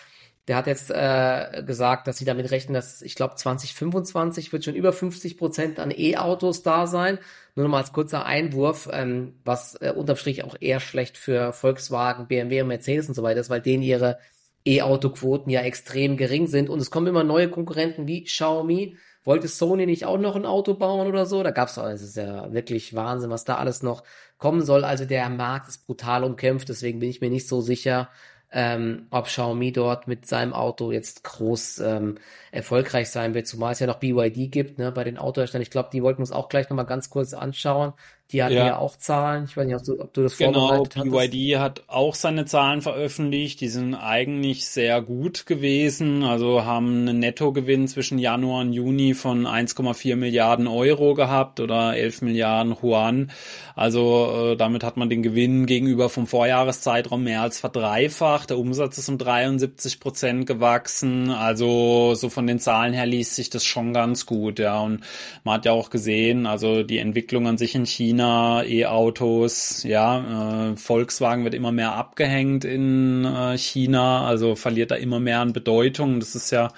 [0.47, 4.75] der hat jetzt äh, gesagt, dass sie damit rechnen, dass ich glaube 2025 wird schon
[4.75, 7.19] über 50 Prozent an E-Autos da sein.
[7.56, 11.54] Nur noch mal als kurzer Einwurf, ähm, was äh, unterm Strich auch eher schlecht für
[11.54, 14.17] Volkswagen, BMW und Mercedes und so weiter ist, weil denen ihre
[14.65, 18.97] E-Auto-Quoten ja extrem gering sind und es kommen immer neue Konkurrenten wie Xiaomi.
[19.23, 21.43] Wollte Sony nicht auch noch ein Auto bauen oder so?
[21.43, 24.04] Da gab's auch, es ist ja wirklich Wahnsinn, was da alles noch
[24.39, 24.84] kommen soll.
[24.84, 28.10] Also der Markt ist brutal umkämpft, deswegen bin ich mir nicht so sicher,
[28.51, 32.17] ähm, ob Xiaomi dort mit seinem Auto jetzt groß ähm,
[32.51, 35.63] erfolgreich sein wird, zumal es ja noch BYD gibt, ne, bei den Autoherstellern.
[35.63, 37.93] Ich glaube, die wollten uns auch gleich nochmal ganz kurz anschauen.
[38.31, 38.67] Die hatten ja.
[38.67, 39.43] ja, auch Zahlen.
[39.43, 41.03] Ich weiß nicht, ob du, ob du das genau, vorbereitet hast.
[41.03, 43.59] Genau, BYD hat auch seine Zahlen veröffentlicht.
[43.59, 46.23] Die sind eigentlich sehr gut gewesen.
[46.23, 52.21] Also haben einen Nettogewinn zwischen Januar und Juni von 1,4 Milliarden Euro gehabt oder 11
[52.21, 53.31] Milliarden Yuan.
[53.75, 58.40] Also äh, damit hat man den Gewinn gegenüber vom Vorjahreszeitraum mehr als verdreifacht.
[58.45, 61.32] Der Umsatz ist um 73 Prozent gewachsen.
[61.32, 64.60] Also so von den Zahlen her liest sich das schon ganz gut.
[64.60, 65.01] Ja, und
[65.43, 70.71] man hat ja auch gesehen, also die Entwicklung an sich in China China, E-Autos, ja,
[70.71, 75.54] äh, Volkswagen wird immer mehr abgehängt in äh, China, also verliert da immer mehr an
[75.54, 76.19] Bedeutung.
[76.19, 76.71] Das ist ja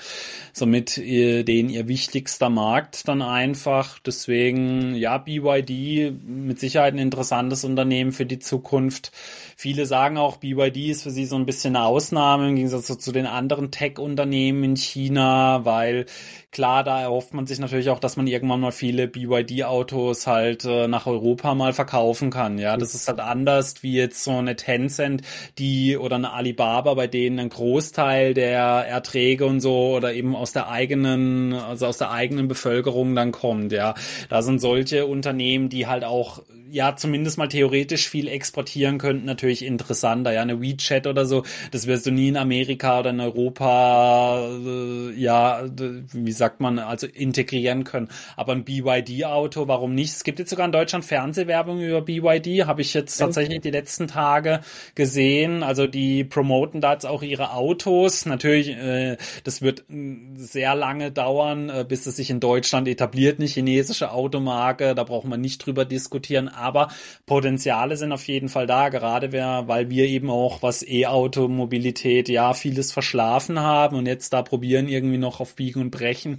[0.54, 3.98] somit ihr, den ihr wichtigster Markt dann einfach.
[4.00, 9.12] Deswegen, ja, BYD mit Sicherheit ein interessantes Unternehmen für die Zukunft.
[9.58, 13.12] Viele sagen auch, BYD ist für sie so ein bisschen eine Ausnahme im Gegensatz zu
[13.12, 16.06] den anderen Tech-Unternehmen in China, weil
[16.54, 20.88] klar, da erhofft man sich natürlich auch, dass man irgendwann mal viele BYD-Autos halt äh,
[20.88, 22.58] nach Europa mal verkaufen kann.
[22.60, 25.24] Ja, das ist halt anders wie jetzt so eine Tencent,
[25.58, 30.54] die oder eine Alibaba, bei denen ein Großteil der Erträge und so oder eben aus
[30.54, 33.72] der eigenen, also aus der eigenen Bevölkerung dann kommt.
[33.74, 33.96] Ja,
[34.30, 39.64] da sind solche Unternehmen, die halt auch ja zumindest mal theoretisch viel exportieren könnten, natürlich
[39.64, 40.34] interessanter.
[40.34, 45.12] Ja, eine WeChat oder so, das wirst du nie in Amerika oder in Europa, äh,
[45.14, 45.64] ja,
[46.12, 48.08] wie sagt man, also integrieren können.
[48.38, 50.14] Aber ein BYD-Auto, warum nicht?
[50.14, 54.08] Es gibt jetzt sogar in Deutschland Fernsehwerbung über BYD, habe ich jetzt tatsächlich die letzten
[54.08, 54.62] Tage
[54.96, 55.64] gesehen.
[55.64, 58.26] Also die promoten da jetzt auch ihre Autos.
[58.26, 59.84] Natürlich, äh, das wird
[60.36, 64.96] sehr lange dauern, äh, bis es sich in Deutschland etabliert, eine chinesische Automarke.
[64.96, 66.90] Da brauchen wir nicht drüber diskutieren aber
[67.26, 72.92] Potenziale sind auf jeden Fall da, gerade weil wir eben auch was E-Auto-Mobilität, ja, vieles
[72.92, 76.33] verschlafen haben und jetzt da probieren irgendwie noch auf Biegen und Brechen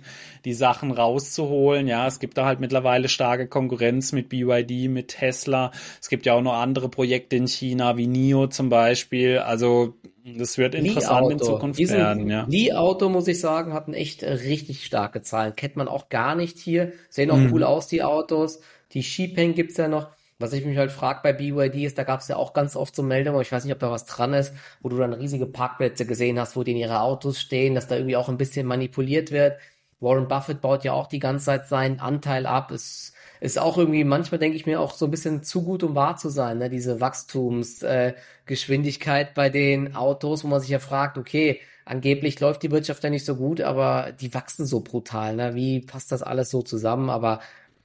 [0.45, 1.87] die Sachen rauszuholen.
[1.89, 5.73] Ja, es gibt da halt mittlerweile starke Konkurrenz mit BYD, mit Tesla.
[6.01, 9.39] Es gibt ja auch noch andere Projekte in China wie NIO zum Beispiel.
[9.39, 12.47] Also das wird interessant in Zukunft Diesen werden, ja.
[12.49, 15.55] Li-Auto, muss ich sagen, hatten echt äh, richtig starke Zahlen.
[15.55, 16.93] Kennt man auch gar nicht hier.
[17.11, 17.53] Sehen auch mhm.
[17.53, 18.61] cool aus, die Autos.
[18.93, 20.09] Die Xipeng gibt's ja noch.
[20.39, 22.97] Was ich mich halt frage bei BYD ist, da gab es ja auch ganz oft
[22.97, 24.53] so Meldungen, ich weiß nicht, ob da was dran ist,
[24.83, 27.95] wo du dann riesige Parkplätze gesehen hast, wo die in ihre Autos stehen, dass da
[27.95, 29.59] irgendwie auch ein bisschen manipuliert wird.
[30.05, 32.71] Warren Buffett baut ja auch die ganze Zeit seinen Anteil ab.
[32.71, 35.97] Es ist auch irgendwie, manchmal denke ich mir auch so ein bisschen zu gut, um
[35.97, 36.71] wahr zu sein, ne?
[36.71, 42.71] diese Wachstumsgeschwindigkeit äh, bei den Autos, wo man sich ja fragt, okay, angeblich läuft die
[42.71, 45.37] Wirtschaft ja nicht so gut, aber die wachsen so brutal.
[45.37, 45.55] Ne?
[45.55, 47.11] Wie passt das alles so zusammen?
[47.11, 47.41] Aber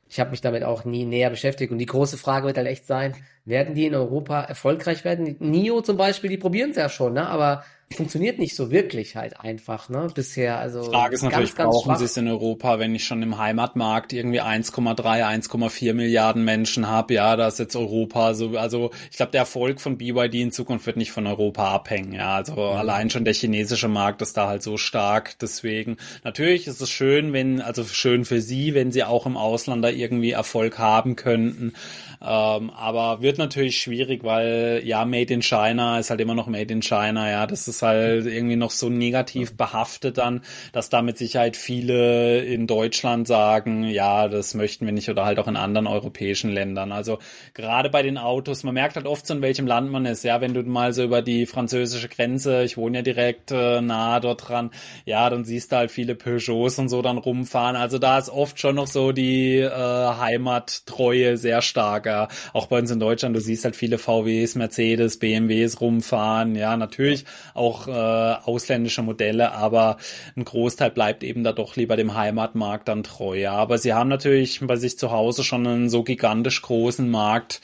[0.09, 1.71] ich habe mich damit auch nie näher beschäftigt.
[1.71, 5.35] Und die große Frage wird halt echt sein, werden die in Europa erfolgreich werden?
[5.39, 7.27] NIO zum Beispiel, die probieren es ja schon, ne?
[7.27, 7.63] aber
[7.95, 10.59] funktioniert nicht so wirklich halt einfach, ne, bisher.
[10.59, 14.13] Also Frage ist natürlich, ganz brauchen sie es in Europa, wenn ich schon im Heimatmarkt
[14.13, 19.31] irgendwie 1,3, 1,4 Milliarden Menschen habe, ja, da ist jetzt Europa so, also ich glaube,
[19.31, 22.59] der Erfolg von BYD in Zukunft wird nicht von Europa abhängen, ja, also mhm.
[22.59, 25.97] allein schon der chinesische Markt ist da halt so stark, deswegen.
[26.23, 29.89] Natürlich ist es schön, wenn, also schön für sie, wenn sie auch im Ausland da
[29.89, 31.73] irgendwie Erfolg haben könnten,
[32.21, 36.71] ähm, aber wird natürlich schwierig, weil ja, Made in China ist halt immer noch Made
[36.71, 41.17] in China, ja, das ist halt irgendwie noch so negativ behaftet dann, dass da mit
[41.17, 45.87] Sicherheit viele in Deutschland sagen, ja, das möchten wir nicht oder halt auch in anderen
[45.87, 46.91] europäischen Ländern.
[46.91, 47.19] Also
[47.53, 50.41] gerade bei den Autos, man merkt halt oft so, in welchem Land man ist, ja,
[50.41, 54.49] wenn du mal so über die französische Grenze, ich wohne ja direkt äh, nahe dort
[54.49, 54.71] dran,
[55.05, 57.75] ja, dann siehst du halt viele Peugeots und so dann rumfahren.
[57.75, 62.27] Also da ist oft schon noch so die äh, Heimattreue sehr stark stärker.
[62.53, 66.55] Auch bei uns in Deutschland, du siehst halt viele VWs, Mercedes, BMWs rumfahren.
[66.55, 69.97] Ja, natürlich auch äh, ausländische Modelle, aber
[70.35, 73.37] ein Großteil bleibt eben da doch lieber dem Heimatmarkt dann treu.
[73.37, 77.61] Ja, aber sie haben natürlich bei sich zu Hause schon einen so gigantisch großen Markt.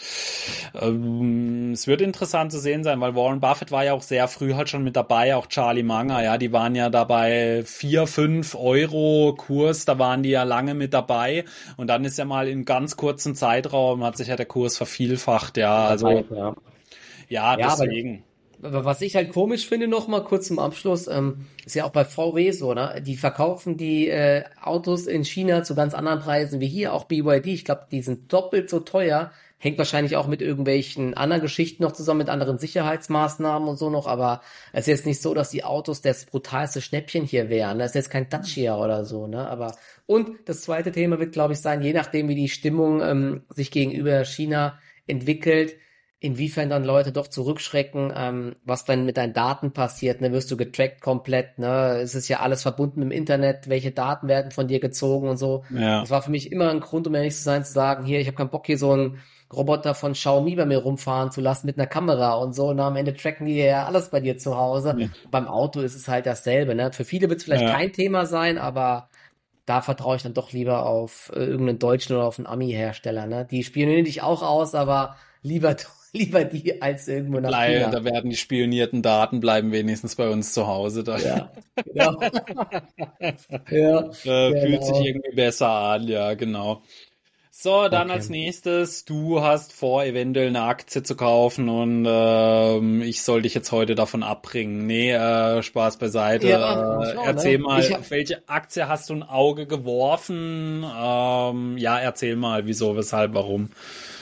[0.79, 4.53] Ähm, es wird interessant zu sehen sein, weil Warren Buffett war ja auch sehr früh
[4.53, 9.33] halt schon mit dabei, auch Charlie Munger, ja, die waren ja dabei vier, fünf Euro
[9.37, 11.45] Kurs, da waren die ja lange mit dabei
[11.77, 15.57] und dann ist ja mal in ganz kurzen Zeitraum hat sich ja der Kurs vervielfacht,
[15.57, 16.55] ja, also ja,
[17.29, 18.23] ja, ja deswegen.
[18.59, 22.05] Was ich halt komisch finde, noch mal kurz zum Abschluss, ähm, ist ja auch bei
[22.05, 23.01] VW so, ne?
[23.05, 27.47] Die verkaufen die äh, Autos in China zu ganz anderen Preisen wie hier, auch BYD.
[27.47, 29.31] Ich glaube, die sind doppelt so teuer.
[29.57, 34.05] Hängt wahrscheinlich auch mit irgendwelchen anderen Geschichten noch zusammen, mit anderen Sicherheitsmaßnahmen und so noch,
[34.05, 34.41] aber
[34.73, 37.79] es ist jetzt nicht so, dass die Autos das brutalste Schnäppchen hier wären.
[37.79, 39.47] Das ist jetzt kein Dacia oder so, ne?
[39.47, 43.43] Aber und das zweite Thema wird, glaube ich, sein, je nachdem, wie die Stimmung ähm,
[43.49, 45.75] sich gegenüber China entwickelt,
[46.25, 50.57] inwiefern dann Leute doch zurückschrecken, ähm, was dann mit deinen Daten passiert, ne, wirst du
[50.57, 54.79] getrackt komplett, ne, es ist ja alles verbunden im Internet, welche Daten werden von dir
[54.79, 55.63] gezogen und so.
[55.69, 56.01] Ja.
[56.01, 58.27] Das war für mich immer ein Grund, um ehrlich zu sein, zu sagen, hier, ich
[58.27, 59.19] habe keinen Bock, hier so einen
[59.53, 62.95] Roboter von Xiaomi bei mir rumfahren zu lassen mit einer Kamera und so, und am
[62.95, 64.95] Ende tracken die ja alles bei dir zu Hause.
[64.97, 65.07] Ja.
[65.29, 66.91] Beim Auto ist es halt dasselbe, ne.
[66.91, 67.73] Für viele wird es vielleicht ja.
[67.73, 69.09] kein Thema sein, aber
[69.65, 73.25] da vertraue ich dann doch lieber auf äh, irgendeinen deutschen oder auf einen Ami-Hersteller.
[73.25, 73.47] Ne?
[73.49, 75.75] Die spionieren dich auch aus, aber lieber
[76.15, 77.89] lieber die als irgendwo nach Bleib, China.
[77.91, 81.03] Da werden die spionierten Daten bleiben wenigstens bei uns zu Hause.
[81.03, 81.17] Da.
[81.17, 82.19] Ja, genau.
[83.69, 84.81] ja, äh, fühlt genau.
[84.81, 86.81] sich irgendwie besser an, ja, genau.
[87.57, 88.17] So, dann okay.
[88.17, 93.53] als nächstes, du hast vor, eventuell eine Aktie zu kaufen und ähm, ich soll dich
[93.53, 94.85] jetzt heute davon abbringen.
[94.85, 96.49] Nee, äh, Spaß beiseite.
[96.49, 97.63] Ja, äh, erzähl ne?
[97.63, 98.11] mal, hab...
[98.11, 100.83] welche Aktie hast du ein Auge geworfen?
[100.83, 103.69] Ähm, ja, erzähl mal, wieso, weshalb, warum.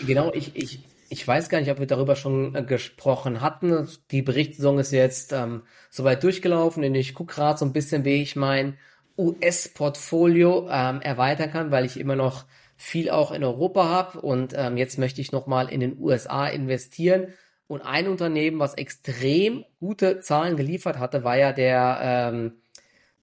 [0.06, 0.80] Genau, ich, ich,
[1.14, 3.88] ich weiß gar nicht, ob wir darüber schon äh, gesprochen hatten.
[4.10, 8.24] Die Berichtssaison ist jetzt ähm, soweit durchgelaufen und ich gucke gerade so ein bisschen, wie
[8.24, 8.80] ich mein
[9.16, 12.46] US-Portfolio ähm, erweitern kann, weil ich immer noch
[12.78, 17.28] viel auch in Europa habe und ähm, jetzt möchte ich nochmal in den USA investieren.
[17.68, 22.54] Und ein Unternehmen, was extrem gute Zahlen geliefert hatte, war ja der ähm,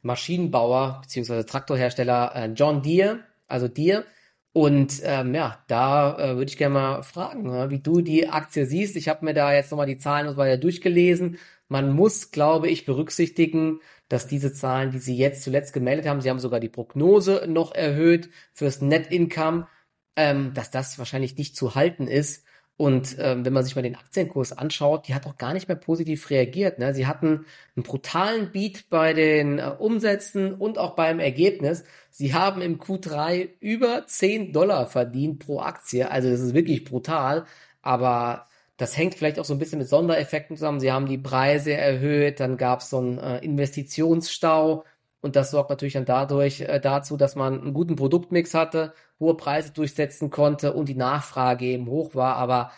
[0.03, 1.42] Maschinenbauer bzw.
[1.42, 4.05] Traktorhersteller äh, John Deere, also Deere.
[4.53, 8.67] Und ähm, ja, da äh, würde ich gerne mal fragen, äh, wie du die Aktie
[8.67, 8.97] siehst.
[8.97, 11.39] Ich habe mir da jetzt nochmal die Zahlen und so weiter durchgelesen.
[11.69, 16.29] Man muss, glaube ich, berücksichtigen, dass diese Zahlen, die Sie jetzt zuletzt gemeldet haben, Sie
[16.31, 19.69] haben sogar die Prognose noch erhöht fürs Net Income,
[20.17, 22.45] ähm, dass das wahrscheinlich nicht zu halten ist.
[22.81, 25.77] Und ähm, wenn man sich mal den Aktienkurs anschaut, die hat auch gar nicht mehr
[25.77, 26.79] positiv reagiert.
[26.79, 26.95] Ne?
[26.95, 27.45] Sie hatten
[27.77, 31.85] einen brutalen Beat bei den äh, Umsätzen und auch beim Ergebnis.
[32.09, 36.11] Sie haben im Q3 über 10 Dollar verdient pro Aktie.
[36.11, 37.45] Also das ist wirklich brutal.
[37.83, 38.47] Aber
[38.79, 40.81] das hängt vielleicht auch so ein bisschen mit Sondereffekten zusammen.
[40.81, 44.85] Sie haben die Preise erhöht, dann gab es so einen äh, Investitionsstau
[45.23, 49.37] und das sorgt natürlich dann dadurch äh, dazu, dass man einen guten Produktmix hatte, hohe
[49.37, 52.37] Preise durchsetzen konnte und die Nachfrage eben hoch war.
[52.37, 52.71] Aber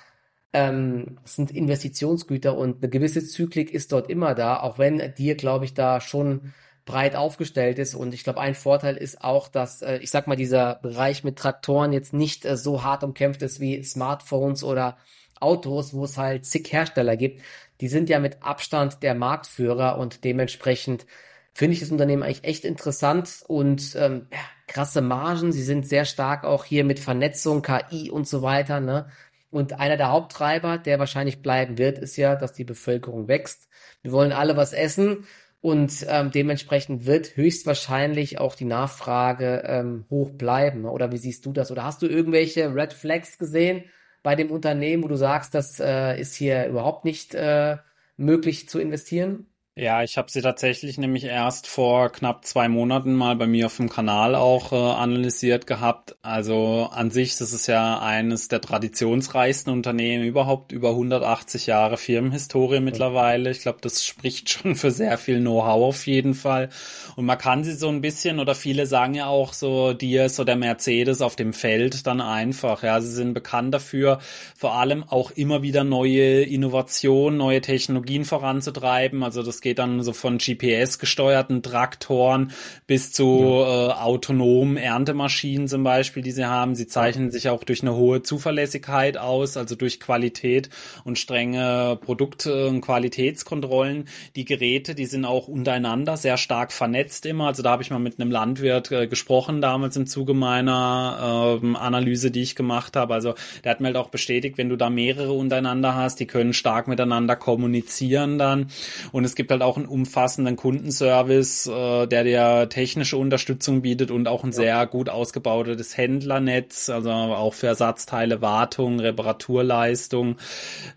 [0.53, 5.37] ähm, es sind Investitionsgüter und eine gewisse Zyklik ist dort immer da, auch wenn dir,
[5.37, 6.53] glaube ich, da schon
[6.85, 7.95] breit aufgestellt ist.
[7.95, 11.39] Und ich glaube, ein Vorteil ist auch, dass, äh, ich sag mal, dieser Bereich mit
[11.39, 14.97] Traktoren jetzt nicht äh, so hart umkämpft ist wie Smartphones oder
[15.41, 17.43] Autos, wo es halt zig Hersteller gibt,
[17.81, 21.07] die sind ja mit Abstand der Marktführer und dementsprechend
[21.53, 25.53] finde ich das Unternehmen eigentlich echt interessant und ähm, ja, krasse Margen.
[25.53, 28.81] Sie sind sehr stark auch hier mit Vernetzung, KI und so weiter.
[28.81, 29.07] Ne?
[29.51, 33.69] Und einer der Haupttreiber, der wahrscheinlich bleiben wird, ist ja, dass die Bevölkerung wächst.
[34.03, 35.27] Wir wollen alle was essen
[35.61, 40.87] und ähm, dementsprechend wird höchstwahrscheinlich auch die Nachfrage ähm, hoch bleiben.
[40.87, 41.71] Oder wie siehst du das?
[41.71, 43.85] Oder hast du irgendwelche Red Flags gesehen?
[44.23, 47.79] bei dem Unternehmen, wo du sagst, das äh, ist hier überhaupt nicht äh,
[48.17, 49.47] möglich zu investieren?
[49.75, 53.79] Ja, ich habe sie tatsächlich nämlich erst vor knapp zwei Monaten mal bei mir auf
[53.79, 56.15] dem Kanal auch äh, analysiert gehabt.
[56.21, 62.81] Also an sich, das ist ja eines der traditionsreichsten Unternehmen überhaupt, über 180 Jahre Firmenhistorie
[62.81, 63.51] mittlerweile.
[63.51, 66.69] Ich glaube, das spricht schon für sehr viel Know-how auf jeden Fall.
[67.17, 70.55] Und man kann sie so ein bisschen, oder viele sagen ja auch so, Dias oder
[70.55, 72.83] Mercedes auf dem Feld dann einfach.
[72.83, 74.19] Ja, sie sind bekannt dafür,
[74.55, 79.23] vor allem auch immer wieder neue Innovationen, neue Technologien voranzutreiben.
[79.23, 82.53] Also das geht dann so von GPS-gesteuerten Traktoren
[82.87, 83.89] bis zu ja.
[83.89, 86.75] äh, autonomen Erntemaschinen zum Beispiel, die sie haben.
[86.75, 90.69] Sie zeichnen sich auch durch eine hohe Zuverlässigkeit aus, also durch Qualität
[91.05, 94.09] und strenge Produkt- und Qualitätskontrollen.
[94.37, 97.47] Die Geräte, die sind auch untereinander sehr stark vernetzt immer.
[97.47, 101.77] Also da habe ich mal mit einem Landwirt äh, gesprochen damals im Zuge meiner äh,
[101.77, 103.15] Analyse, die ich gemacht habe.
[103.15, 106.53] Also der hat mir halt auch bestätigt, wenn du da mehrere untereinander hast, die können
[106.53, 108.69] stark miteinander kommunizieren dann.
[109.13, 114.27] Und es gibt halt auch einen umfassenden Kundenservice, äh, der dir technische Unterstützung bietet und
[114.27, 114.57] auch ein ja.
[114.57, 120.37] sehr gut ausgebautes Händlernetz, also auch für Ersatzteile, Wartung, Reparaturleistung.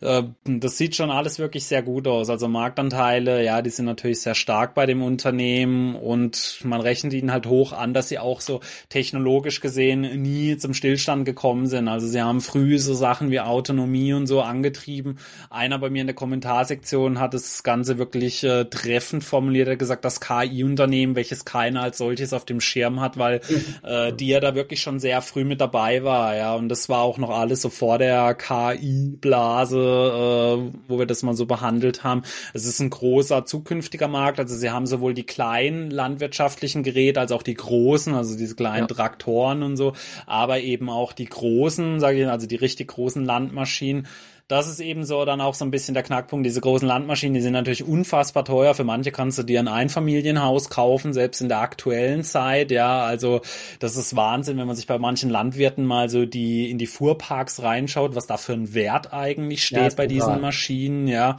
[0.01, 2.29] Äh, das sieht schon alles wirklich sehr gut aus.
[2.29, 7.31] Also Marktanteile, ja, die sind natürlich sehr stark bei dem Unternehmen und man rechnet ihnen
[7.31, 11.87] halt hoch an, dass sie auch so technologisch gesehen nie zum Stillstand gekommen sind.
[11.87, 15.19] Also sie haben früh so Sachen wie Autonomie und so angetrieben.
[15.49, 19.67] Einer bei mir in der Kommentarsektion hat das Ganze wirklich äh, treffend formuliert.
[19.67, 23.41] Er hat gesagt, das KI-Unternehmen, welches keiner als solches auf dem Schirm hat, weil
[23.83, 26.55] äh, die ja da wirklich schon sehr früh mit dabei war, ja.
[26.55, 31.33] Und das war auch noch alles so vor der KI-Blase, äh, wo wir das mal
[31.33, 32.23] so behandelt haben.
[32.53, 34.39] Es ist ein großer zukünftiger Markt.
[34.39, 38.87] Also sie haben sowohl die kleinen landwirtschaftlichen Geräte als auch die großen, also diese kleinen
[38.87, 38.95] ja.
[38.95, 39.93] Traktoren und so,
[40.25, 44.07] aber eben auch die großen, sage ich, also die richtig großen Landmaschinen
[44.47, 46.45] das ist eben so dann auch so ein bisschen der Knackpunkt.
[46.45, 48.75] Diese großen Landmaschinen, die sind natürlich unfassbar teuer.
[48.75, 52.69] Für manche kannst du dir ein Einfamilienhaus kaufen, selbst in der aktuellen Zeit.
[52.69, 53.41] Ja, also
[53.79, 57.63] das ist Wahnsinn, wenn man sich bei manchen Landwirten mal so die in die Fuhrparks
[57.63, 61.07] reinschaut, was da für ein Wert eigentlich steht ja, bei diesen Maschinen.
[61.07, 61.37] Ja.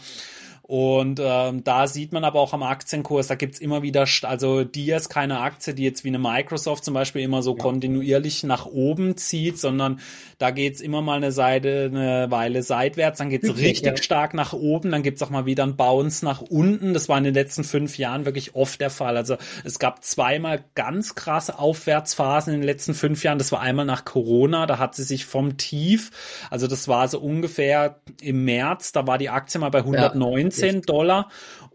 [0.68, 4.90] Und ähm, da sieht man aber auch am Aktienkurs, da gibt's immer wieder, also die
[4.90, 7.62] ist keine Aktie, die jetzt wie eine Microsoft zum Beispiel immer so ja.
[7.62, 10.00] kontinuierlich nach oben zieht, sondern
[10.38, 14.02] da geht's immer mal eine Seite, eine Weile seitwärts, dann geht's richtig ja.
[14.02, 16.94] stark nach oben, dann gibt's auch mal wieder ein Bounce nach unten.
[16.94, 19.16] Das war in den letzten fünf Jahren wirklich oft der Fall.
[19.16, 23.38] Also es gab zweimal ganz krasse Aufwärtsphasen in den letzten fünf Jahren.
[23.38, 26.10] Das war einmal nach Corona, da hat sie sich vom Tief,
[26.50, 30.80] also das war so ungefähr im März, da war die Aktie mal bei 190 19
[30.86, 31.24] Dollar.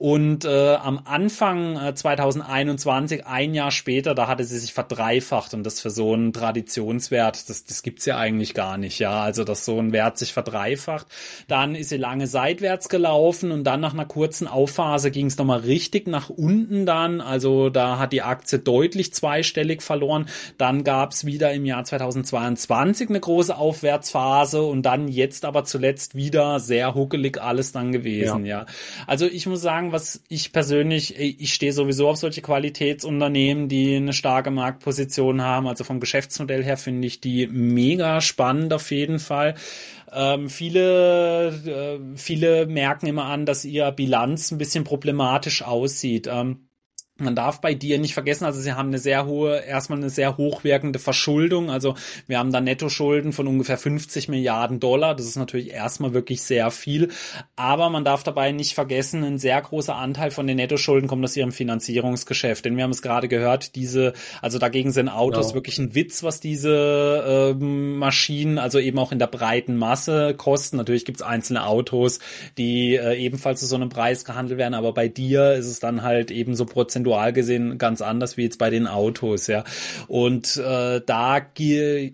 [0.02, 5.64] Und äh, am Anfang äh, 2021, ein Jahr später, da hatte sie sich verdreifacht und
[5.64, 9.22] das für so einen Traditionswert, das, das gibt's ja eigentlich gar nicht, ja.
[9.22, 11.06] Also, dass so ein Wert sich verdreifacht.
[11.48, 15.60] Dann ist sie lange seitwärts gelaufen und dann nach einer kurzen Aufphase ging es nochmal
[15.60, 17.22] richtig nach unten dann.
[17.22, 20.26] Also da hat die Aktie deutlich zweistellig verloren.
[20.58, 26.60] Dann gab's wieder im Jahr 2022 eine große Aufwärtsphase und dann jetzt aber zuletzt wieder
[26.60, 28.62] sehr huckelig alles dann gewesen, ja.
[28.62, 28.66] ja.
[29.06, 34.14] Also ich muss sagen, was ich persönlich, ich stehe sowieso auf solche Qualitätsunternehmen, die eine
[34.14, 35.68] starke Marktposition haben.
[35.68, 39.56] Also vom Geschäftsmodell her finde ich die mega spannend auf jeden Fall.
[40.12, 46.28] Ähm, viele, äh, viele merken immer an, dass ihr Bilanz ein bisschen problematisch aussieht.
[46.28, 46.68] Ähm,
[47.22, 50.38] man darf bei dir nicht vergessen, also sie haben eine sehr hohe, erstmal eine sehr
[50.38, 51.70] hochwirkende Verschuldung.
[51.70, 51.96] Also
[52.28, 55.16] wir haben da Nettoschulden von ungefähr 50 Milliarden Dollar.
[55.16, 57.10] Das ist natürlich erstmal wirklich sehr viel.
[57.56, 61.38] Aber man darf dabei nicht vergessen, ein sehr großer Anteil von den Nettoschulden kommt aus
[61.38, 62.66] ihrem Finanzierungsgeschäft.
[62.66, 65.56] Denn wir haben es gerade gehört, diese, also dagegen sind Autos ja.
[65.56, 70.78] wirklich ein Witz, was diese ähm, Maschinen, also eben auch in der breiten Masse kosten.
[70.78, 72.20] Natürlich gibt es einzelne Autos,
[72.58, 76.02] die äh, ebenfalls zu so einem Preis gehandelt werden, aber bei dir ist es dann
[76.02, 79.64] halt eben so prozentual prozentual gesehen ganz anders wie jetzt bei den Autos, ja.
[80.08, 81.42] Und äh, da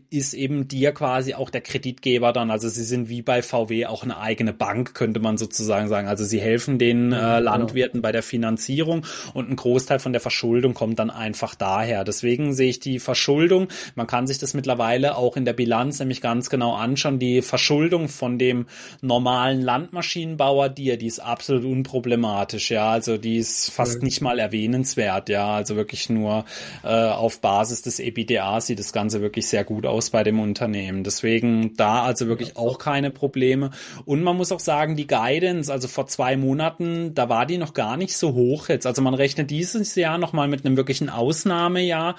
[0.09, 4.03] ist eben dir quasi auch der Kreditgeber dann, also sie sind wie bei VW auch
[4.03, 6.07] eine eigene Bank, könnte man sozusagen sagen.
[6.07, 10.73] Also sie helfen den äh, Landwirten bei der Finanzierung und ein Großteil von der Verschuldung
[10.73, 12.03] kommt dann einfach daher.
[12.03, 16.21] Deswegen sehe ich die Verschuldung, man kann sich das mittlerweile auch in der Bilanz nämlich
[16.21, 18.65] ganz genau anschauen, die Verschuldung von dem
[19.01, 24.86] normalen Landmaschinenbauer, die, die ist absolut unproblematisch, ja, also die ist fast nicht mal erwähnenswert
[24.87, 25.55] erwähnenswert, ja.
[25.55, 26.45] Also wirklich nur
[26.83, 31.03] äh, auf Basis des EBITDA sieht das Ganze wirklich sehr gut aus bei dem Unternehmen.
[31.03, 33.71] Deswegen da also wirklich auch keine Probleme.
[34.05, 37.73] Und man muss auch sagen, die Guidance, also vor zwei Monaten, da war die noch
[37.73, 38.85] gar nicht so hoch jetzt.
[38.85, 42.15] Also man rechnet dieses Jahr nochmal mit einem wirklichen Ausnahmejahr.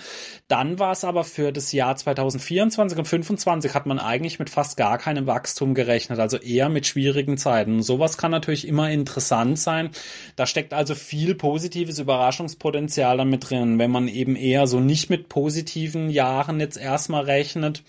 [0.48, 4.76] Dann war es aber für das Jahr 2024 und 2025 hat man eigentlich mit fast
[4.76, 7.76] gar keinem Wachstum gerechnet, also eher mit schwierigen Zeiten.
[7.76, 9.90] Und sowas kann natürlich immer interessant sein.
[10.36, 15.10] Da steckt also viel positives Überraschungs Wachstumspotenzial damit drin, wenn man eben eher so nicht
[15.10, 17.82] mit positiven Jahren jetzt erstmal rechnet.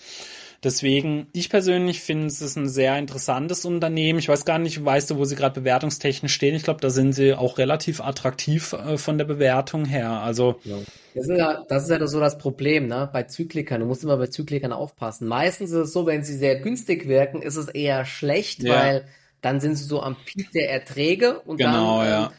[0.61, 4.19] Deswegen, ich persönlich finde es ist ein sehr interessantes Unternehmen.
[4.19, 6.53] Ich weiß gar nicht, weißt du, wo sie gerade bewertungstechnisch stehen?
[6.53, 10.09] Ich glaube, da sind sie auch relativ attraktiv äh, von der Bewertung her.
[10.09, 10.75] Also ja.
[11.15, 13.09] Das ist ja, das ist ja so das Problem, ne?
[13.11, 13.79] Bei Zyklikern.
[13.79, 15.29] Du musst immer bei Zyklikern aufpassen.
[15.29, 18.73] Meistens ist es so, wenn sie sehr günstig wirken, ist es eher schlecht, ja.
[18.73, 19.05] weil
[19.41, 22.31] dann sind sie so am Peak der Erträge und genau, dann ja.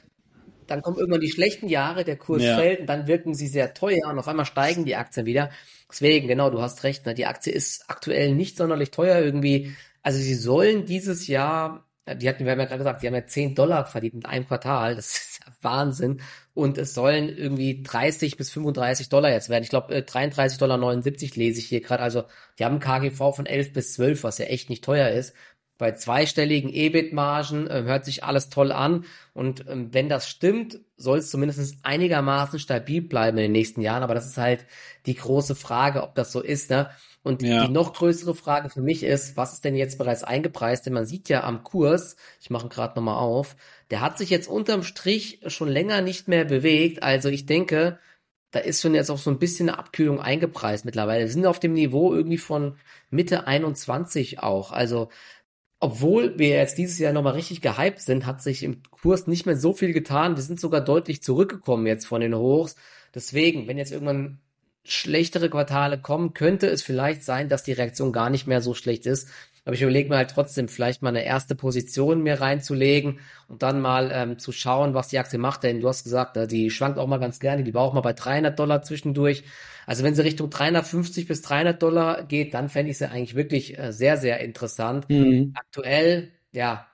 [0.71, 2.57] Dann kommen irgendwann die schlechten Jahre, der Kurs ja.
[2.57, 5.51] fällt und dann wirken sie sehr teuer und auf einmal steigen die Aktien wieder.
[5.91, 7.15] Deswegen, genau, du hast recht, ne?
[7.15, 9.75] die Aktie ist aktuell nicht sonderlich teuer irgendwie.
[10.03, 13.27] Also sie sollen dieses Jahr, die hatten, wir haben ja gerade gesagt, die haben ja
[13.27, 16.21] 10 Dollar verdient in einem Quartal, das ist ja Wahnsinn.
[16.55, 19.65] Und es sollen irgendwie 30 bis 35 Dollar jetzt werden.
[19.65, 22.05] Ich glaube, 33,79 Dollar lese ich hier gerade.
[22.05, 22.25] Also
[22.59, 25.35] die haben ein KGV von 11 bis 12, was ja echt nicht teuer ist
[25.81, 29.07] bei zweistelligen EBIT-Margen, äh, hört sich alles toll an.
[29.33, 34.03] Und ähm, wenn das stimmt, soll es zumindest einigermaßen stabil bleiben in den nächsten Jahren.
[34.03, 34.67] Aber das ist halt
[35.07, 36.69] die große Frage, ob das so ist.
[36.69, 36.91] Ne?
[37.23, 37.67] Und ja.
[37.67, 40.85] die noch größere Frage für mich ist, was ist denn jetzt bereits eingepreist?
[40.85, 43.57] Denn man sieht ja am Kurs, ich mache gerade nochmal auf,
[43.91, 47.03] der hat sich jetzt unterm Strich schon länger nicht mehr bewegt.
[47.03, 47.99] Also ich denke,
[48.51, 51.25] da ist schon jetzt auch so ein bisschen eine Abkühlung eingepreist mittlerweile.
[51.25, 52.77] Wir sind auf dem Niveau irgendwie von
[53.11, 54.73] Mitte 21 auch.
[54.73, 55.09] Also
[55.81, 59.57] obwohl wir jetzt dieses Jahr nochmal richtig gehypt sind, hat sich im Kurs nicht mehr
[59.57, 60.37] so viel getan.
[60.37, 62.77] Wir sind sogar deutlich zurückgekommen jetzt von den Hochs.
[63.15, 64.39] Deswegen, wenn jetzt irgendwann
[64.85, 69.07] schlechtere Quartale kommen, könnte es vielleicht sein, dass die Reaktion gar nicht mehr so schlecht
[69.07, 69.29] ist.
[69.65, 73.81] Aber ich überlege mir halt trotzdem, vielleicht mal eine erste Position mir reinzulegen und dann
[73.81, 75.63] mal ähm, zu schauen, was die Aktie macht.
[75.63, 78.01] Denn du hast gesagt, äh, die schwankt auch mal ganz gerne, die war auch mal
[78.01, 79.45] bei 300 Dollar zwischendurch.
[79.87, 83.79] Also wenn sie Richtung 350 bis 300 Dollar geht, dann fände ich sie eigentlich wirklich
[83.79, 85.09] äh, sehr, sehr interessant.
[85.11, 85.53] Mhm.
[85.55, 86.87] Aktuell, ja,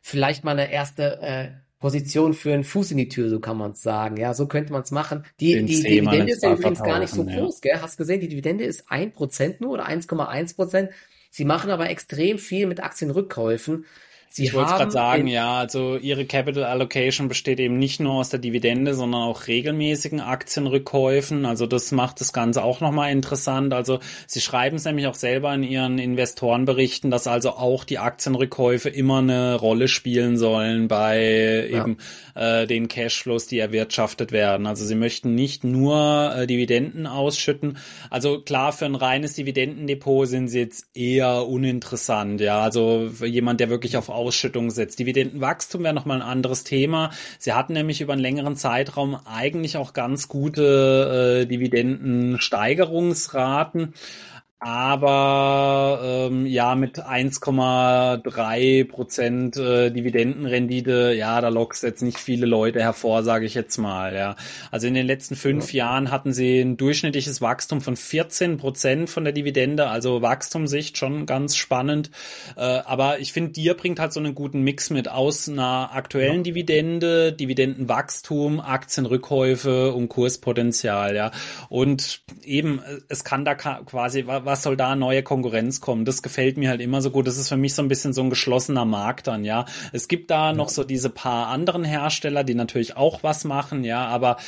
[0.00, 1.48] vielleicht mal eine erste äh,
[1.80, 4.18] Position für einen Fuß in die Tür, so kann man es sagen.
[4.18, 5.24] Ja, so könnte man es machen.
[5.40, 7.38] Die, die, die Dividende ist ja übrigens gar nicht so ja.
[7.38, 7.78] groß, gell?
[7.80, 10.90] Hast gesehen, die Dividende ist 1% nur oder 1,1%.
[11.30, 13.86] Sie machen aber extrem viel mit Aktienrückkäufen.
[14.32, 18.28] Sie ich wollte gerade sagen, ja, also Ihre Capital Allocation besteht eben nicht nur aus
[18.28, 21.44] der Dividende, sondern auch regelmäßigen Aktienrückkäufen.
[21.44, 23.74] Also das macht das Ganze auch nochmal interessant.
[23.74, 28.88] Also Sie schreiben es nämlich auch selber in Ihren Investorenberichten, dass also auch die Aktienrückkäufe
[28.88, 31.80] immer eine Rolle spielen sollen bei ja.
[31.80, 31.96] eben
[32.36, 34.68] äh, den Cashflows, die erwirtschaftet werden.
[34.68, 37.78] Also Sie möchten nicht nur äh, Dividenden ausschütten.
[38.10, 42.40] Also klar, für ein reines Dividendendepot sind Sie jetzt eher uninteressant.
[42.40, 44.98] Ja, also jemand, der wirklich auf Ausschüttung setzt.
[44.98, 47.10] Dividendenwachstum wäre nochmal ein anderes Thema.
[47.38, 53.94] Sie hatten nämlich über einen längeren Zeitraum eigentlich auch ganz gute äh, Dividendensteigerungsraten
[54.60, 62.80] aber ähm, ja mit 1,3 Prozent äh, Dividendenrendite, ja, da lockst jetzt nicht viele Leute
[62.80, 64.14] hervor, sage ich jetzt mal.
[64.14, 64.36] Ja,
[64.70, 65.86] also in den letzten fünf ja.
[65.86, 71.24] Jahren hatten sie ein durchschnittliches Wachstum von 14 Prozent von der Dividende, also Wachstumssicht schon
[71.24, 72.10] ganz spannend.
[72.56, 76.38] Äh, aber ich finde, dir bringt halt so einen guten Mix mit aus einer aktuellen
[76.38, 76.42] ja.
[76.42, 81.16] Dividende, Dividendenwachstum, Aktienrückkäufe und Kurspotenzial.
[81.16, 81.30] Ja,
[81.70, 86.04] und eben es kann da quasi was soll da neue Konkurrenz kommen?
[86.04, 87.28] Das gefällt mir halt immer so gut.
[87.28, 89.64] Das ist für mich so ein bisschen so ein geschlossener Markt dann, ja.
[89.92, 90.52] Es gibt da ja.
[90.52, 94.38] noch so diese paar anderen Hersteller, die natürlich auch was machen, ja, aber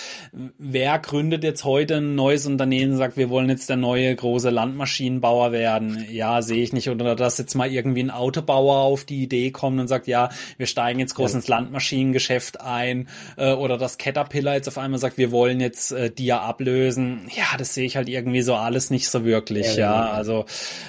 [0.59, 4.51] wer gründet jetzt heute ein neues Unternehmen und sagt, wir wollen jetzt der neue große
[4.51, 6.05] Landmaschinenbauer werden?
[6.11, 6.91] Ja, sehe ich nicht.
[6.91, 10.67] Oder dass jetzt mal irgendwie ein Autobauer auf die Idee kommt und sagt, ja, wir
[10.67, 11.37] steigen jetzt groß ja.
[11.37, 13.09] ins Landmaschinengeschäft ein.
[13.37, 17.29] Äh, oder dass Caterpillar jetzt auf einmal sagt, wir wollen jetzt äh, Dia ablösen.
[17.37, 19.83] Ja, das sehe ich halt irgendwie so alles nicht so wirklich, ja.
[19.83, 19.92] ja.
[19.95, 20.45] Also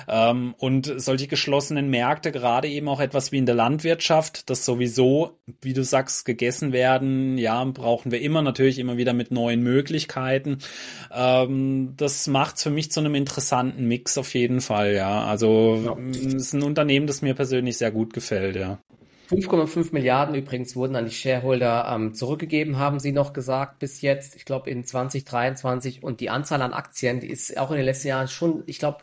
[0.07, 5.37] ähm, und solche geschlossenen Märkte, gerade eben auch etwas wie in der Landwirtschaft, das sowieso,
[5.61, 10.59] wie du sagst, gegessen werden, ja, brauchen wir immer natürlich immer wieder mit neuen Möglichkeiten.
[11.13, 15.23] Ähm, das macht es für mich zu einem interessanten Mix auf jeden Fall, ja.
[15.25, 15.97] Also ja.
[16.09, 18.79] es ist ein Unternehmen, das mir persönlich sehr gut gefällt, ja.
[19.29, 24.35] 5,5 Milliarden übrigens wurden an die Shareholder ähm, zurückgegeben, haben sie noch gesagt bis jetzt.
[24.35, 28.09] Ich glaube in 2023 und die Anzahl an Aktien, die ist auch in den letzten
[28.09, 28.99] Jahren schon, ich glaube,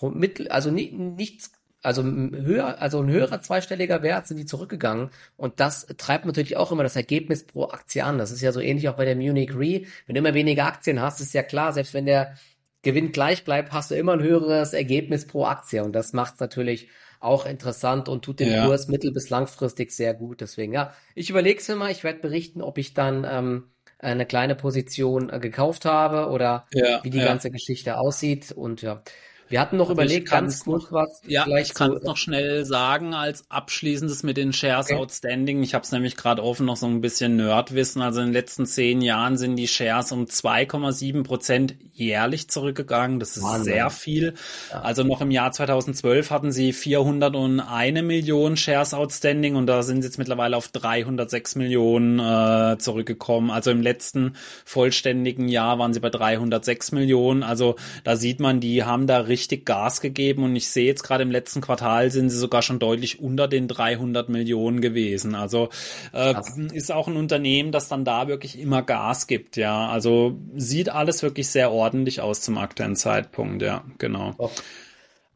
[0.00, 5.60] mittel, also nicht, nichts, also höher, also ein höherer zweistelliger Wert sind die zurückgegangen und
[5.60, 8.18] das treibt natürlich auch immer das Ergebnis pro Aktie an.
[8.18, 9.82] Das ist ja so ähnlich auch bei der Munich Re.
[10.06, 12.34] Wenn du immer weniger Aktien hast, ist ja klar, selbst wenn der
[12.82, 16.88] Gewinn gleich bleibt, hast du immer ein höheres Ergebnis pro Aktie und das macht natürlich
[17.20, 18.66] auch interessant und tut den ja.
[18.66, 20.40] Kurs mittel- bis langfristig sehr gut.
[20.40, 21.90] Deswegen, ja, ich überlege es mir mal.
[21.90, 27.02] Ich werde berichten, ob ich dann ähm, eine kleine Position äh, gekauft habe oder ja,
[27.02, 27.24] wie die ja.
[27.24, 28.52] ganze Geschichte aussieht.
[28.52, 29.02] Und ja,
[29.48, 31.22] wir hatten noch also überlegt, ganz kurz was.
[31.26, 34.96] Ja, ich kann es noch schnell sagen als abschließendes mit den Shares okay.
[34.96, 35.62] Outstanding.
[35.62, 38.02] Ich habe es nämlich gerade offen noch so ein bisschen Nerdwissen.
[38.02, 43.20] Also in den letzten zehn Jahren sind die Shares um 2,7 Prozent jährlich zurückgegangen.
[43.20, 43.64] Das ist Wahnsinn.
[43.64, 44.34] sehr viel.
[44.70, 44.82] Ja.
[44.82, 50.08] Also noch im Jahr 2012 hatten sie 401 Millionen Shares Outstanding und da sind sie
[50.08, 53.50] jetzt mittlerweile auf 306 Millionen äh, zurückgekommen.
[53.50, 54.34] Also im letzten
[54.66, 57.42] vollständigen Jahr waren sie bei 306 Millionen.
[57.42, 61.02] Also da sieht man, die haben da richtig richtig Gas gegeben und ich sehe jetzt
[61.02, 65.34] gerade im letzten Quartal sind sie sogar schon deutlich unter den 300 Millionen gewesen.
[65.34, 65.70] Also
[66.12, 66.34] äh,
[66.72, 69.56] ist auch ein Unternehmen, das dann da wirklich immer Gas gibt.
[69.56, 73.62] Ja, also sieht alles wirklich sehr ordentlich aus zum aktuellen Zeitpunkt.
[73.62, 74.34] Ja, genau.
[74.38, 74.62] Okay.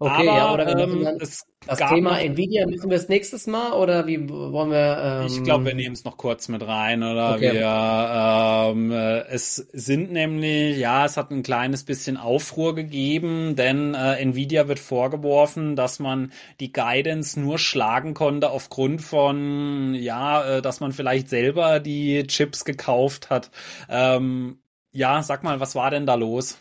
[0.02, 4.28] Okay, Aber, ja, ähm, das, das Thema Nvidia müssen wir das nächstes Mal oder wie
[4.28, 5.20] wollen wir?
[5.20, 7.52] Ähm, ich glaube, wir nehmen es noch kurz mit rein oder okay.
[7.52, 8.72] wir.
[8.72, 14.16] Ähm, äh, es sind nämlich, ja, es hat ein kleines bisschen Aufruhr gegeben, denn äh,
[14.16, 20.80] Nvidia wird vorgeworfen, dass man die Guidance nur schlagen konnte aufgrund von, ja, äh, dass
[20.80, 23.52] man vielleicht selber die Chips gekauft hat.
[23.88, 24.58] Ähm,
[24.90, 26.58] ja, sag mal, was war denn da los?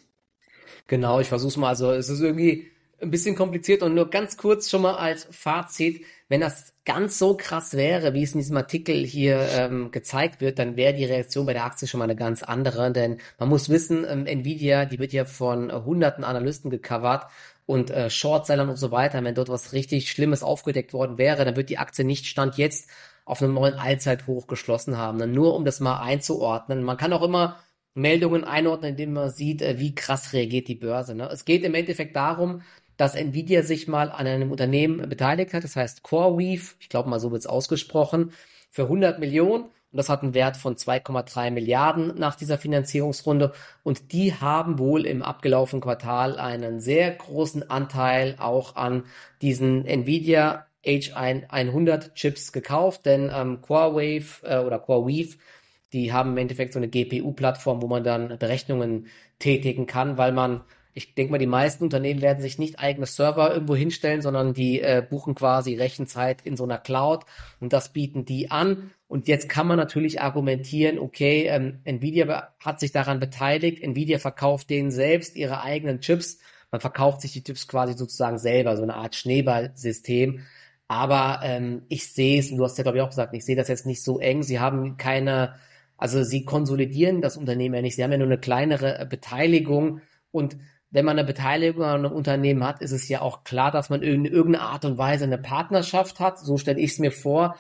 [0.86, 1.70] Genau, ich versuch's mal.
[1.70, 2.71] Also es ist irgendwie
[3.02, 7.36] ein bisschen kompliziert und nur ganz kurz schon mal als Fazit, wenn das ganz so
[7.36, 11.46] krass wäre, wie es in diesem Artikel hier ähm, gezeigt wird, dann wäre die Reaktion
[11.46, 15.00] bei der Aktie schon mal eine ganz andere, denn man muss wissen, ähm, Nvidia, die
[15.00, 17.28] wird ja von äh, hunderten Analysten gecovert
[17.66, 19.24] und äh, Shortsellern und so weiter.
[19.24, 22.90] Wenn dort was richtig Schlimmes aufgedeckt worden wäre, dann wird die Aktie nicht Stand jetzt
[23.26, 25.20] auf einem neuen Allzeithoch geschlossen haben.
[25.20, 26.84] Dann nur um das mal einzuordnen.
[26.84, 27.60] Man kann auch immer
[27.94, 31.16] Meldungen einordnen, indem man sieht, äh, wie krass reagiert die Börse.
[31.16, 31.30] Ne?
[31.32, 32.62] Es geht im Endeffekt darum,
[32.98, 37.20] dass Nvidia sich mal an einem Unternehmen beteiligt hat, das heißt CoreWeave, ich glaube mal
[37.20, 38.32] so wird es ausgesprochen,
[38.70, 39.66] für 100 Millionen.
[39.66, 43.52] Und das hat einen Wert von 2,3 Milliarden nach dieser Finanzierungsrunde.
[43.84, 49.04] Und die haben wohl im abgelaufenen Quartal einen sehr großen Anteil auch an
[49.42, 55.38] diesen Nvidia H100 Chips gekauft, denn ähm, CoreWave äh, oder CoreWeave
[55.94, 59.08] die haben im Endeffekt so eine GPU-Plattform, wo man dann Berechnungen
[59.40, 60.62] tätigen kann, weil man
[60.94, 64.82] Ich denke mal, die meisten Unternehmen werden sich nicht eigene Server irgendwo hinstellen, sondern die
[64.82, 67.26] äh, buchen quasi Rechenzeit in so einer Cloud
[67.60, 68.92] und das bieten die an.
[69.08, 74.70] Und jetzt kann man natürlich argumentieren, okay, ähm, Nvidia hat sich daran beteiligt, Nvidia verkauft
[74.70, 76.40] denen selbst ihre eigenen Chips.
[76.72, 80.42] Man verkauft sich die Chips quasi sozusagen selber, so eine Art Schneeballsystem.
[80.88, 83.70] Aber ähm, ich sehe es, du hast ja glaube ich auch gesagt, ich sehe das
[83.70, 84.44] jetzt nicht so eng.
[84.44, 85.56] Sie haben keine,
[85.98, 87.96] also sie konsolidieren das Unternehmen ja nicht.
[87.96, 90.58] Sie haben ja nur eine kleinere äh, Beteiligung und
[90.92, 94.04] wenn man eine Beteiligung an einem Unternehmen hat, ist es ja auch klar, dass man
[94.04, 96.38] in irgendeiner Art und Weise eine Partnerschaft hat.
[96.40, 97.56] So stelle ich es mir vor,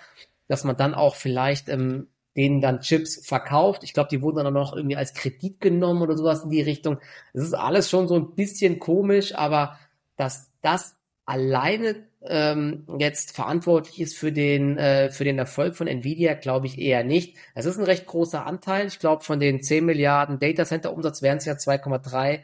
[0.48, 3.84] dass man dann auch vielleicht ähm, denen dann Chips verkauft.
[3.84, 6.62] Ich glaube, die wurden dann auch noch irgendwie als Kredit genommen oder sowas in die
[6.62, 6.98] Richtung.
[7.34, 9.78] Es ist alles schon so ein bisschen komisch, aber
[10.18, 16.34] dass das alleine ähm, jetzt verantwortlich ist für den, äh, für den Erfolg von Nvidia,
[16.34, 17.38] glaube ich eher nicht.
[17.56, 18.88] Es ist ein recht großer Anteil.
[18.88, 22.42] Ich glaube, von den 10 Milliarden Datacenter-Umsatz wären es ja 2,3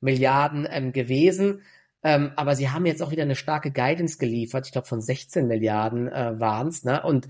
[0.00, 1.62] Milliarden ähm, gewesen.
[2.02, 4.66] Ähm, aber sie haben jetzt auch wieder eine starke Guidance geliefert.
[4.66, 6.84] Ich glaube, von 16 Milliarden äh, waren es.
[6.84, 7.02] Ne?
[7.02, 7.28] Und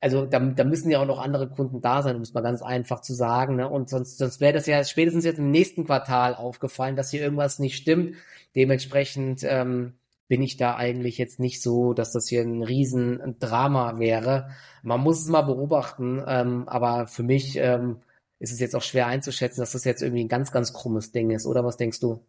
[0.00, 2.62] also da, da müssen ja auch noch andere Kunden da sein, um es mal ganz
[2.62, 3.56] einfach zu sagen.
[3.56, 3.68] Ne?
[3.68, 7.58] Und sonst, sonst wäre das ja spätestens jetzt im nächsten Quartal aufgefallen, dass hier irgendwas
[7.58, 8.16] nicht stimmt.
[8.54, 9.94] Dementsprechend ähm,
[10.28, 14.50] bin ich da eigentlich jetzt nicht so, dass das hier ein Riesendrama wäre.
[14.82, 17.98] Man muss es mal beobachten, ähm, aber für mich ähm,
[18.38, 21.30] ist es jetzt auch schwer einzuschätzen, dass das jetzt irgendwie ein ganz, ganz krummes Ding
[21.30, 22.24] ist, oder was denkst du?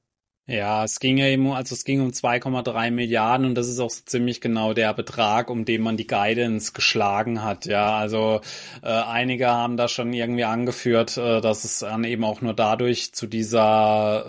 [0.49, 3.91] Ja, es ging ja eben, also es ging um 2,3 Milliarden und das ist auch
[3.91, 7.67] so ziemlich genau der Betrag, um den man die Guidance geschlagen hat.
[7.67, 8.41] Ja, also
[8.81, 13.13] äh, einige haben da schon irgendwie angeführt, äh, dass es dann eben auch nur dadurch
[13.13, 14.25] zu dieser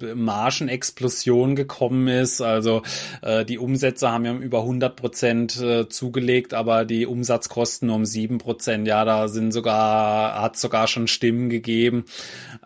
[0.00, 2.40] äh, Margenexplosion gekommen ist.
[2.40, 2.82] Also
[3.20, 8.04] äh, die Umsätze haben ja um über 100 Prozent äh, zugelegt, aber die Umsatzkosten um
[8.04, 8.86] 7 Prozent.
[8.86, 12.04] Ja, da sind sogar, hat sogar schon Stimmen gegeben,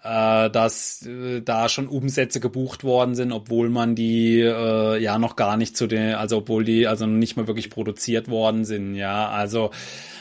[0.02, 5.18] äh, dass äh, da schon Umsätze gebucht gebucht worden sind, obwohl man die äh, ja
[5.18, 8.94] noch gar nicht zu den, also obwohl die also nicht mal wirklich produziert worden sind,
[8.94, 9.70] ja, also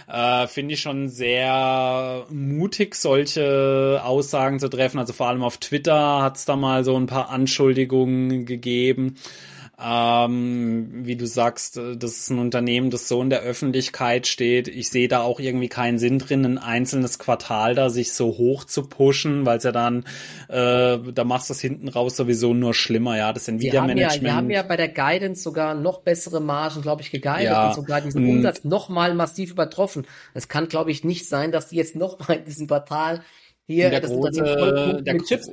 [0.08, 5.00] äh, finde ich schon sehr mutig, solche Aussagen zu treffen.
[5.00, 9.16] Also vor allem auf Twitter hat es da mal so ein paar Anschuldigungen gegeben.
[9.82, 14.68] Ähm, wie du sagst, äh, das ist ein Unternehmen, das so in der Öffentlichkeit steht.
[14.68, 18.66] Ich sehe da auch irgendwie keinen Sinn drin, ein einzelnes Quartal da sich so hoch
[18.66, 20.06] zu pushen, weil es ja dann,
[20.48, 23.18] äh, da machst du es hinten raus sowieso nur schlimmer.
[23.18, 24.16] Ja, das Nvidia-Management.
[24.16, 27.70] Ja, wir haben ja bei der Guidance sogar noch bessere Margen, glaube ich, geguidet ja,
[27.70, 30.06] und sogar diesen Umsatz nochmal massiv übertroffen.
[30.36, 33.22] Es kann, glaube ich, nicht sein, dass die jetzt nochmal in diesem Quartal
[33.66, 35.50] hier der das große, der, Chips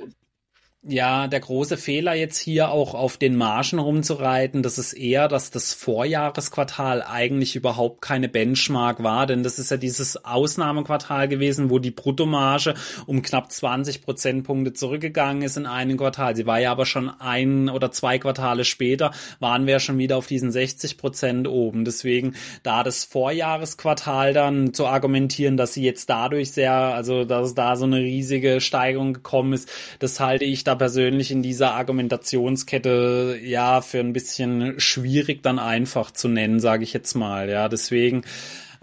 [0.82, 5.50] ja, der große Fehler jetzt hier auch auf den Margen rumzureiten, das ist eher, dass
[5.50, 11.78] das Vorjahresquartal eigentlich überhaupt keine Benchmark war, denn das ist ja dieses Ausnahmequartal gewesen, wo
[11.78, 12.74] die Bruttomarge
[13.04, 16.34] um knapp 20 Prozentpunkte zurückgegangen ist in einem Quartal.
[16.34, 20.28] Sie war ja aber schon ein oder zwei Quartale später, waren wir schon wieder auf
[20.28, 21.84] diesen 60 Prozent oben.
[21.84, 27.76] Deswegen da das Vorjahresquartal dann zu argumentieren, dass sie jetzt dadurch sehr, also dass da
[27.76, 29.68] so eine riesige Steigerung gekommen ist,
[29.98, 36.12] das halte ich da persönlich in dieser Argumentationskette ja für ein bisschen schwierig dann einfach
[36.12, 37.48] zu nennen, sage ich jetzt mal.
[37.48, 38.22] Ja, deswegen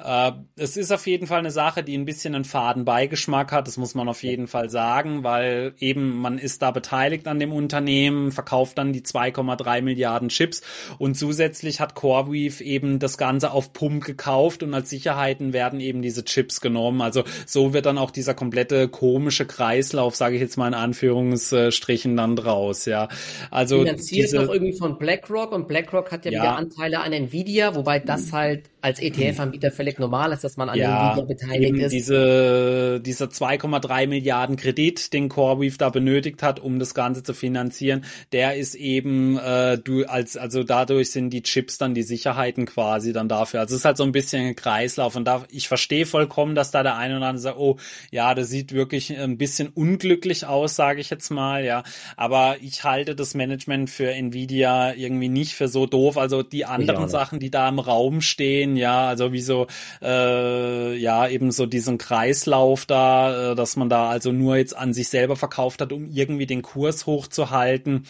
[0.04, 3.68] äh, es ist auf jeden Fall eine Sache, die ein bisschen einen faden Beigeschmack hat,
[3.68, 7.52] das muss man auf jeden Fall sagen, weil eben man ist da beteiligt an dem
[7.52, 10.62] Unternehmen, verkauft dann die 2,3 Milliarden Chips
[11.00, 16.04] und zusätzlich hat CoreWeave eben das Ganze auf Pump gekauft und als Sicherheiten werden eben
[16.04, 17.02] diese Chips genommen.
[17.02, 22.16] Also so wird dann auch dieser komplette komische Kreislauf, sage ich jetzt mal in Anführungsstrichen,
[22.16, 22.86] dann draus.
[22.86, 23.08] Ja,
[23.50, 27.14] also finanziert diese, doch irgendwie von BlackRock und BlackRock hat ja, ja wieder Anteile an
[27.14, 31.76] Nvidia, wobei das halt als ETF-Anbieter völlig normal ist, dass man an ja, Nvidia beteiligt
[31.76, 31.92] ist.
[31.92, 38.06] Diese, dieser 2,3 Milliarden Kredit, den CoreWeave da benötigt hat, um das Ganze zu finanzieren,
[38.32, 43.12] der ist eben, äh, du als, also dadurch sind die Chips dann die Sicherheiten quasi
[43.12, 43.60] dann dafür.
[43.60, 46.72] Also es ist halt so ein bisschen ein Kreislauf und da, ich verstehe vollkommen, dass
[46.72, 47.78] da der eine oder andere sagt, oh,
[48.10, 51.84] ja, das sieht wirklich ein bisschen unglücklich aus, sage ich jetzt mal, ja.
[52.16, 56.18] Aber ich halte das Management für Nvidia irgendwie nicht für so doof.
[56.18, 59.68] Also die anderen Sachen, die da im Raum stehen, ja, also wie so,
[60.02, 64.94] äh, ja, eben so diesen Kreislauf da, äh, dass man da also nur jetzt an
[64.94, 68.06] sich selber verkauft hat, um irgendwie den Kurs hochzuhalten.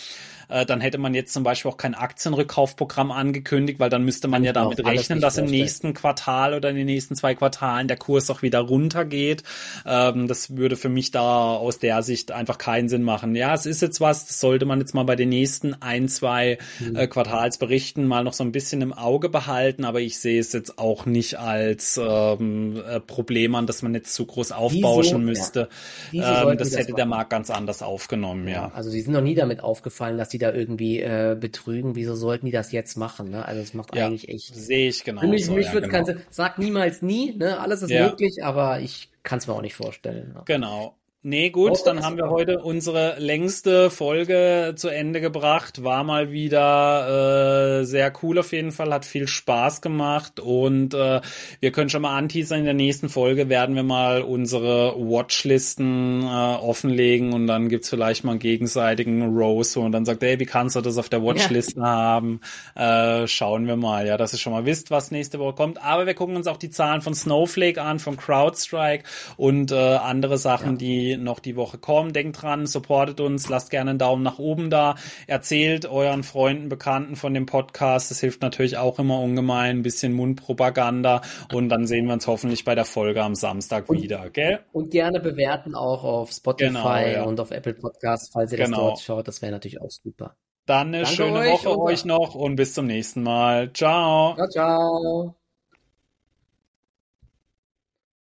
[0.50, 4.40] Äh, dann hätte man jetzt zum Beispiel auch kein Aktienrückkaufprogramm angekündigt, weil dann müsste man
[4.40, 7.98] Kann ja damit rechnen, dass im nächsten Quartal oder in den nächsten zwei Quartalen der
[7.98, 9.44] Kurs auch wieder runtergeht.
[9.86, 13.36] Ähm, das würde für mich da aus der Sicht einfach keinen Sinn machen.
[13.36, 16.58] Ja, es ist jetzt was, das sollte man jetzt mal bei den nächsten ein, zwei
[16.80, 16.96] mhm.
[16.96, 20.78] äh, Quartalsberichten mal noch so ein bisschen im Auge behalten, aber ich sehe es jetzt
[20.80, 25.18] auch nicht als ähm, äh, Problem an, dass man jetzt zu groß aufbauschen Wieso?
[25.20, 25.70] müsste.
[26.12, 26.50] Ja.
[26.50, 28.54] Ähm, das hätte das der Markt ganz anders aufgenommen, ja.
[28.54, 28.72] ja.
[28.74, 31.96] Also sie sind noch nie damit aufgefallen, dass die da irgendwie äh, betrügen.
[31.96, 33.30] Wieso sollten die das jetzt machen?
[33.30, 33.46] Ne?
[33.46, 34.56] Also es macht ja, eigentlich echt.
[34.56, 35.22] Sehe ich genau.
[35.22, 36.20] Für mich, so, mich ja, genau.
[36.30, 37.60] sag niemals nie, ne?
[37.60, 40.34] Alles ist möglich, aber ich kann es mir auch nicht vorstellen.
[40.34, 40.44] Ne?
[40.46, 40.96] Genau.
[41.30, 45.84] Nee, gut, dann haben wir heute unsere längste Folge zu Ende gebracht.
[45.84, 51.20] War mal wieder äh, sehr cool auf jeden Fall, hat viel Spaß gemacht und äh,
[51.60, 56.26] wir können schon mal anteasern, in der nächsten Folge werden wir mal unsere Watchlisten äh,
[56.26, 60.78] offenlegen und dann gibt's vielleicht mal einen gegenseitigen Rose und dann sagt, hey, wie kannst
[60.78, 61.88] du das auf der Watchliste ja.
[61.88, 62.40] haben?
[62.74, 65.84] Äh, schauen wir mal, ja, dass ihr schon mal wisst, was nächste Woche kommt.
[65.84, 69.04] Aber wir gucken uns auch die Zahlen von Snowflake an, von CrowdStrike
[69.36, 71.17] und äh, andere Sachen, ja.
[71.18, 72.14] Die noch die Woche kommen.
[72.14, 74.96] Denkt dran, supportet uns, lasst gerne einen Daumen nach oben da,
[75.28, 78.12] erzählt euren Freunden, Bekannten von dem Podcast.
[78.12, 81.22] Das hilft natürlich auch immer ungemein, ein bisschen Mundpropaganda
[81.54, 84.60] und dann sehen wir uns hoffentlich bei der Folge am Samstag und, wieder, gell?
[84.72, 87.24] Und gerne bewerten auch auf Spotify genau, ja.
[87.24, 88.70] und auf Apple Podcasts, falls ihr genau.
[88.70, 89.28] das dort schaut.
[89.28, 90.36] Das wäre natürlich auch super.
[90.66, 93.72] Dann eine Danke schöne euch Woche euch noch und bis zum nächsten Mal.
[93.74, 94.36] Ciao.
[94.36, 95.47] Ciao, ciao.